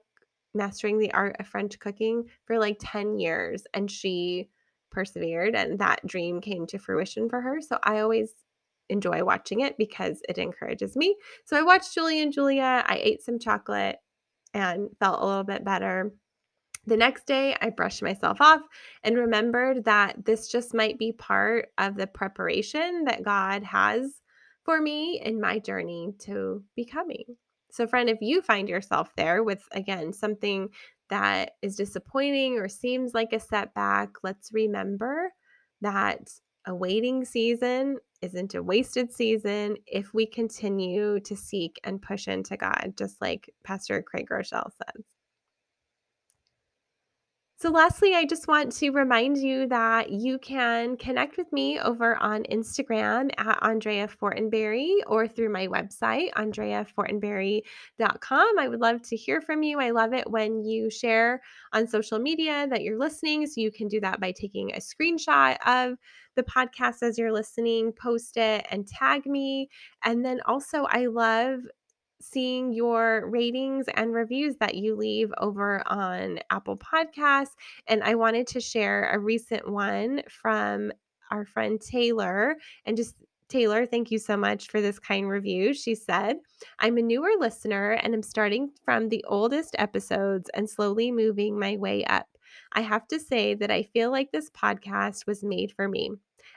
Mastering 0.54 0.98
the 0.98 1.12
Art 1.12 1.36
of 1.38 1.46
French 1.46 1.78
Cooking, 1.78 2.24
for 2.44 2.58
like 2.58 2.76
10 2.80 3.18
years, 3.18 3.64
and 3.72 3.90
she 3.90 4.50
persevered 4.92 5.54
and 5.54 5.78
that 5.78 6.06
dream 6.06 6.40
came 6.40 6.66
to 6.68 6.78
fruition 6.78 7.28
for 7.28 7.40
her. 7.40 7.60
So 7.60 7.78
I 7.82 8.00
always 8.00 8.32
enjoy 8.88 9.24
watching 9.24 9.60
it 9.60 9.76
because 9.78 10.20
it 10.28 10.38
encourages 10.38 10.96
me. 10.96 11.16
So 11.44 11.56
I 11.56 11.62
watched 11.62 11.94
Julie 11.94 12.20
and 12.20 12.32
Julia. 12.32 12.84
I 12.86 13.00
ate 13.02 13.22
some 13.22 13.38
chocolate 13.38 13.96
and 14.54 14.90
felt 15.00 15.22
a 15.22 15.26
little 15.26 15.44
bit 15.44 15.64
better. 15.64 16.12
The 16.86 16.96
next 16.96 17.26
day, 17.26 17.56
I 17.60 17.70
brushed 17.70 18.02
myself 18.02 18.40
off 18.40 18.60
and 19.04 19.16
remembered 19.16 19.84
that 19.84 20.24
this 20.24 20.48
just 20.48 20.74
might 20.74 20.98
be 20.98 21.12
part 21.12 21.68
of 21.78 21.96
the 21.96 22.08
preparation 22.08 23.04
that 23.04 23.22
God 23.22 23.62
has 23.62 24.20
for 24.64 24.80
me 24.80 25.20
in 25.24 25.40
my 25.40 25.60
journey 25.60 26.12
to 26.20 26.62
becoming. 26.74 27.24
So, 27.70 27.86
friend, 27.86 28.10
if 28.10 28.18
you 28.20 28.42
find 28.42 28.68
yourself 28.68 29.10
there 29.16 29.42
with, 29.44 29.62
again, 29.72 30.12
something 30.12 30.68
that 31.12 31.50
is 31.60 31.76
disappointing 31.76 32.58
or 32.58 32.68
seems 32.68 33.12
like 33.12 33.34
a 33.34 33.38
setback, 33.38 34.08
let's 34.22 34.50
remember 34.50 35.30
that 35.82 36.30
a 36.66 36.74
waiting 36.74 37.22
season 37.26 37.98
isn't 38.22 38.54
a 38.54 38.62
wasted 38.62 39.12
season 39.12 39.76
if 39.86 40.14
we 40.14 40.24
continue 40.24 41.20
to 41.20 41.36
seek 41.36 41.78
and 41.84 42.00
push 42.00 42.28
into 42.28 42.56
God, 42.56 42.94
just 42.96 43.20
like 43.20 43.52
Pastor 43.62 44.00
Craig 44.00 44.26
Groeschel 44.30 44.70
says. 44.70 45.04
So, 47.62 47.70
lastly, 47.70 48.14
I 48.16 48.24
just 48.24 48.48
want 48.48 48.72
to 48.72 48.90
remind 48.90 49.38
you 49.38 49.68
that 49.68 50.10
you 50.10 50.40
can 50.40 50.96
connect 50.96 51.36
with 51.36 51.52
me 51.52 51.78
over 51.78 52.16
on 52.16 52.42
Instagram 52.50 53.30
at 53.38 53.60
Andrea 53.62 54.08
Fortenberry 54.08 54.94
or 55.06 55.28
through 55.28 55.50
my 55.50 55.68
website, 55.68 56.32
andreafortenberry.com. 56.32 58.58
I 58.58 58.66
would 58.66 58.80
love 58.80 59.00
to 59.02 59.14
hear 59.14 59.40
from 59.40 59.62
you. 59.62 59.78
I 59.78 59.90
love 59.90 60.12
it 60.12 60.28
when 60.28 60.64
you 60.64 60.90
share 60.90 61.40
on 61.72 61.86
social 61.86 62.18
media 62.18 62.66
that 62.68 62.82
you're 62.82 62.98
listening. 62.98 63.46
So, 63.46 63.60
you 63.60 63.70
can 63.70 63.86
do 63.86 64.00
that 64.00 64.18
by 64.18 64.32
taking 64.32 64.72
a 64.72 64.78
screenshot 64.78 65.56
of 65.64 65.98
the 66.34 66.42
podcast 66.42 67.04
as 67.04 67.16
you're 67.16 67.32
listening, 67.32 67.92
post 67.92 68.38
it, 68.38 68.66
and 68.72 68.88
tag 68.88 69.24
me. 69.24 69.68
And 70.04 70.24
then 70.24 70.40
also, 70.46 70.86
I 70.88 71.06
love 71.06 71.60
seeing 72.22 72.72
your 72.72 73.28
ratings 73.28 73.86
and 73.94 74.14
reviews 74.14 74.56
that 74.56 74.74
you 74.74 74.94
leave 74.94 75.32
over 75.38 75.82
on 75.86 76.40
Apple 76.50 76.76
Podcasts. 76.76 77.54
And 77.86 78.02
I 78.02 78.14
wanted 78.14 78.46
to 78.48 78.60
share 78.60 79.10
a 79.12 79.18
recent 79.18 79.68
one 79.70 80.22
from 80.28 80.92
our 81.30 81.44
friend 81.44 81.80
Taylor 81.80 82.56
and 82.84 82.96
just 82.96 83.16
Taylor, 83.48 83.84
thank 83.84 84.10
you 84.10 84.18
so 84.18 84.34
much 84.34 84.68
for 84.68 84.80
this 84.80 84.98
kind 84.98 85.28
review. 85.28 85.74
She 85.74 85.94
said, 85.94 86.38
I'm 86.78 86.96
a 86.96 87.02
newer 87.02 87.32
listener 87.38 87.92
and 87.92 88.14
I'm 88.14 88.22
starting 88.22 88.70
from 88.82 89.10
the 89.10 89.22
oldest 89.28 89.76
episodes 89.78 90.48
and 90.54 90.70
slowly 90.70 91.12
moving 91.12 91.58
my 91.58 91.76
way 91.76 92.02
up. 92.06 92.28
I 92.72 92.80
have 92.80 93.06
to 93.08 93.20
say 93.20 93.52
that 93.54 93.70
I 93.70 93.82
feel 93.82 94.10
like 94.10 94.32
this 94.32 94.48
podcast 94.50 95.26
was 95.26 95.44
made 95.44 95.72
for 95.72 95.86
me. 95.86 96.12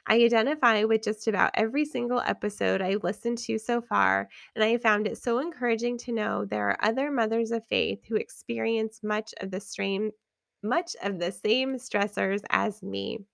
I 0.08 0.16
identify 0.18 0.84
with 0.84 1.04
just 1.04 1.28
about 1.28 1.52
every 1.56 1.86
single 1.86 2.20
episode 2.22 2.82
I've 2.82 3.04
listened 3.04 3.38
to 3.40 3.58
so 3.60 3.82
far, 3.82 4.30
and 4.56 4.64
I 4.64 4.78
found 4.78 5.08
it 5.08 5.18
so 5.18 5.40
encouraging 5.40 5.98
to 6.00 6.12
know 6.12 6.46
there 6.46 6.70
are 6.70 6.78
other 6.84 7.12
mothers 7.12 7.52
of 7.52 7.66
faith 7.68 8.06
who 8.06 8.16
experience 8.16 9.02
much 9.04 9.34
of 9.42 9.52
the 9.52 9.60
strain, 9.60 10.12
much 10.64 10.96
of 11.04 11.20
the 11.20 11.32
same 11.32 11.76
stressors 11.76 12.42
as 12.50 12.82
me. 12.84 13.26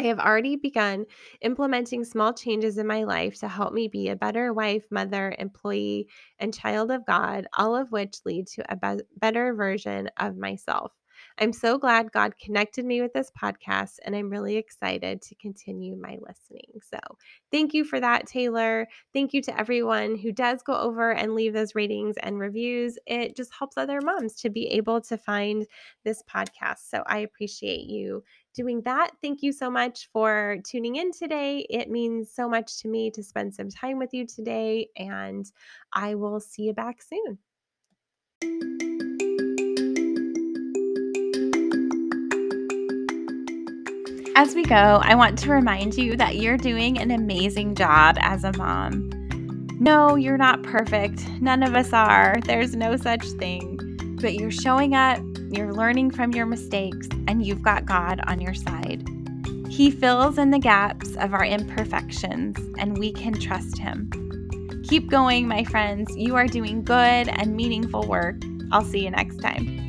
I 0.00 0.04
have 0.04 0.18
already 0.20 0.56
begun 0.56 1.06
implementing 1.42 2.04
small 2.04 2.34
changes 2.34 2.78
in 2.78 2.86
my 2.86 3.04
life 3.04 3.38
to 3.40 3.48
help 3.48 3.72
me 3.74 3.88
be 3.88 4.08
a 4.08 4.16
better 4.16 4.52
wife, 4.52 4.86
mother, 4.90 5.34
employee, 5.38 6.08
and 6.38 6.54
child 6.54 6.90
of 6.90 7.06
God, 7.06 7.46
all 7.56 7.76
of 7.76 7.92
which 7.92 8.20
lead 8.26 8.48
to 8.48 8.72
a 8.72 8.76
be- 8.76 9.04
better 9.16 9.54
version 9.54 10.10
of 10.18 10.36
myself. 10.36 10.92
I'm 11.38 11.52
so 11.52 11.78
glad 11.78 12.12
God 12.12 12.38
connected 12.38 12.84
me 12.84 13.00
with 13.00 13.12
this 13.12 13.30
podcast, 13.40 13.98
and 14.04 14.14
I'm 14.14 14.30
really 14.30 14.56
excited 14.56 15.22
to 15.22 15.34
continue 15.36 15.96
my 15.96 16.18
listening. 16.20 16.80
So, 16.82 16.98
thank 17.50 17.74
you 17.74 17.84
for 17.84 18.00
that, 18.00 18.26
Taylor. 18.26 18.86
Thank 19.12 19.32
you 19.32 19.42
to 19.42 19.58
everyone 19.58 20.16
who 20.16 20.32
does 20.32 20.62
go 20.62 20.74
over 20.74 21.12
and 21.12 21.34
leave 21.34 21.52
those 21.52 21.74
ratings 21.74 22.16
and 22.22 22.38
reviews. 22.38 22.98
It 23.06 23.36
just 23.36 23.52
helps 23.58 23.76
other 23.76 24.00
moms 24.02 24.34
to 24.42 24.50
be 24.50 24.66
able 24.68 25.00
to 25.02 25.16
find 25.16 25.66
this 26.04 26.22
podcast. 26.22 26.88
So, 26.88 27.02
I 27.06 27.18
appreciate 27.18 27.86
you 27.86 28.22
doing 28.54 28.82
that. 28.82 29.12
Thank 29.22 29.42
you 29.42 29.52
so 29.52 29.70
much 29.70 30.08
for 30.12 30.58
tuning 30.66 30.96
in 30.96 31.12
today. 31.12 31.66
It 31.70 31.90
means 31.90 32.30
so 32.30 32.48
much 32.48 32.80
to 32.82 32.88
me 32.88 33.10
to 33.12 33.22
spend 33.22 33.54
some 33.54 33.70
time 33.70 33.98
with 33.98 34.12
you 34.12 34.26
today, 34.26 34.88
and 34.96 35.50
I 35.92 36.14
will 36.14 36.40
see 36.40 36.62
you 36.62 36.74
back 36.74 37.00
soon. 37.02 37.38
As 44.34 44.54
we 44.54 44.62
go, 44.62 44.98
I 45.02 45.14
want 45.14 45.38
to 45.40 45.50
remind 45.50 45.94
you 45.94 46.16
that 46.16 46.36
you're 46.36 46.56
doing 46.56 46.98
an 46.98 47.10
amazing 47.10 47.74
job 47.74 48.16
as 48.20 48.44
a 48.44 48.56
mom. 48.56 49.10
No, 49.78 50.14
you're 50.14 50.38
not 50.38 50.62
perfect. 50.62 51.28
None 51.42 51.62
of 51.62 51.74
us 51.74 51.92
are. 51.92 52.38
There's 52.46 52.74
no 52.74 52.96
such 52.96 53.26
thing. 53.32 53.78
But 54.22 54.34
you're 54.34 54.50
showing 54.50 54.94
up, 54.94 55.20
you're 55.50 55.74
learning 55.74 56.12
from 56.12 56.32
your 56.32 56.46
mistakes, 56.46 57.08
and 57.28 57.44
you've 57.44 57.60
got 57.60 57.84
God 57.84 58.22
on 58.26 58.40
your 58.40 58.54
side. 58.54 59.06
He 59.68 59.90
fills 59.90 60.38
in 60.38 60.50
the 60.50 60.58
gaps 60.58 61.14
of 61.16 61.34
our 61.34 61.44
imperfections, 61.44 62.56
and 62.78 62.96
we 62.96 63.12
can 63.12 63.34
trust 63.34 63.76
Him. 63.76 64.08
Keep 64.88 65.10
going, 65.10 65.46
my 65.46 65.62
friends. 65.64 66.16
You 66.16 66.36
are 66.36 66.46
doing 66.46 66.82
good 66.82 67.28
and 67.28 67.54
meaningful 67.54 68.08
work. 68.08 68.36
I'll 68.70 68.84
see 68.84 69.04
you 69.04 69.10
next 69.10 69.42
time. 69.42 69.81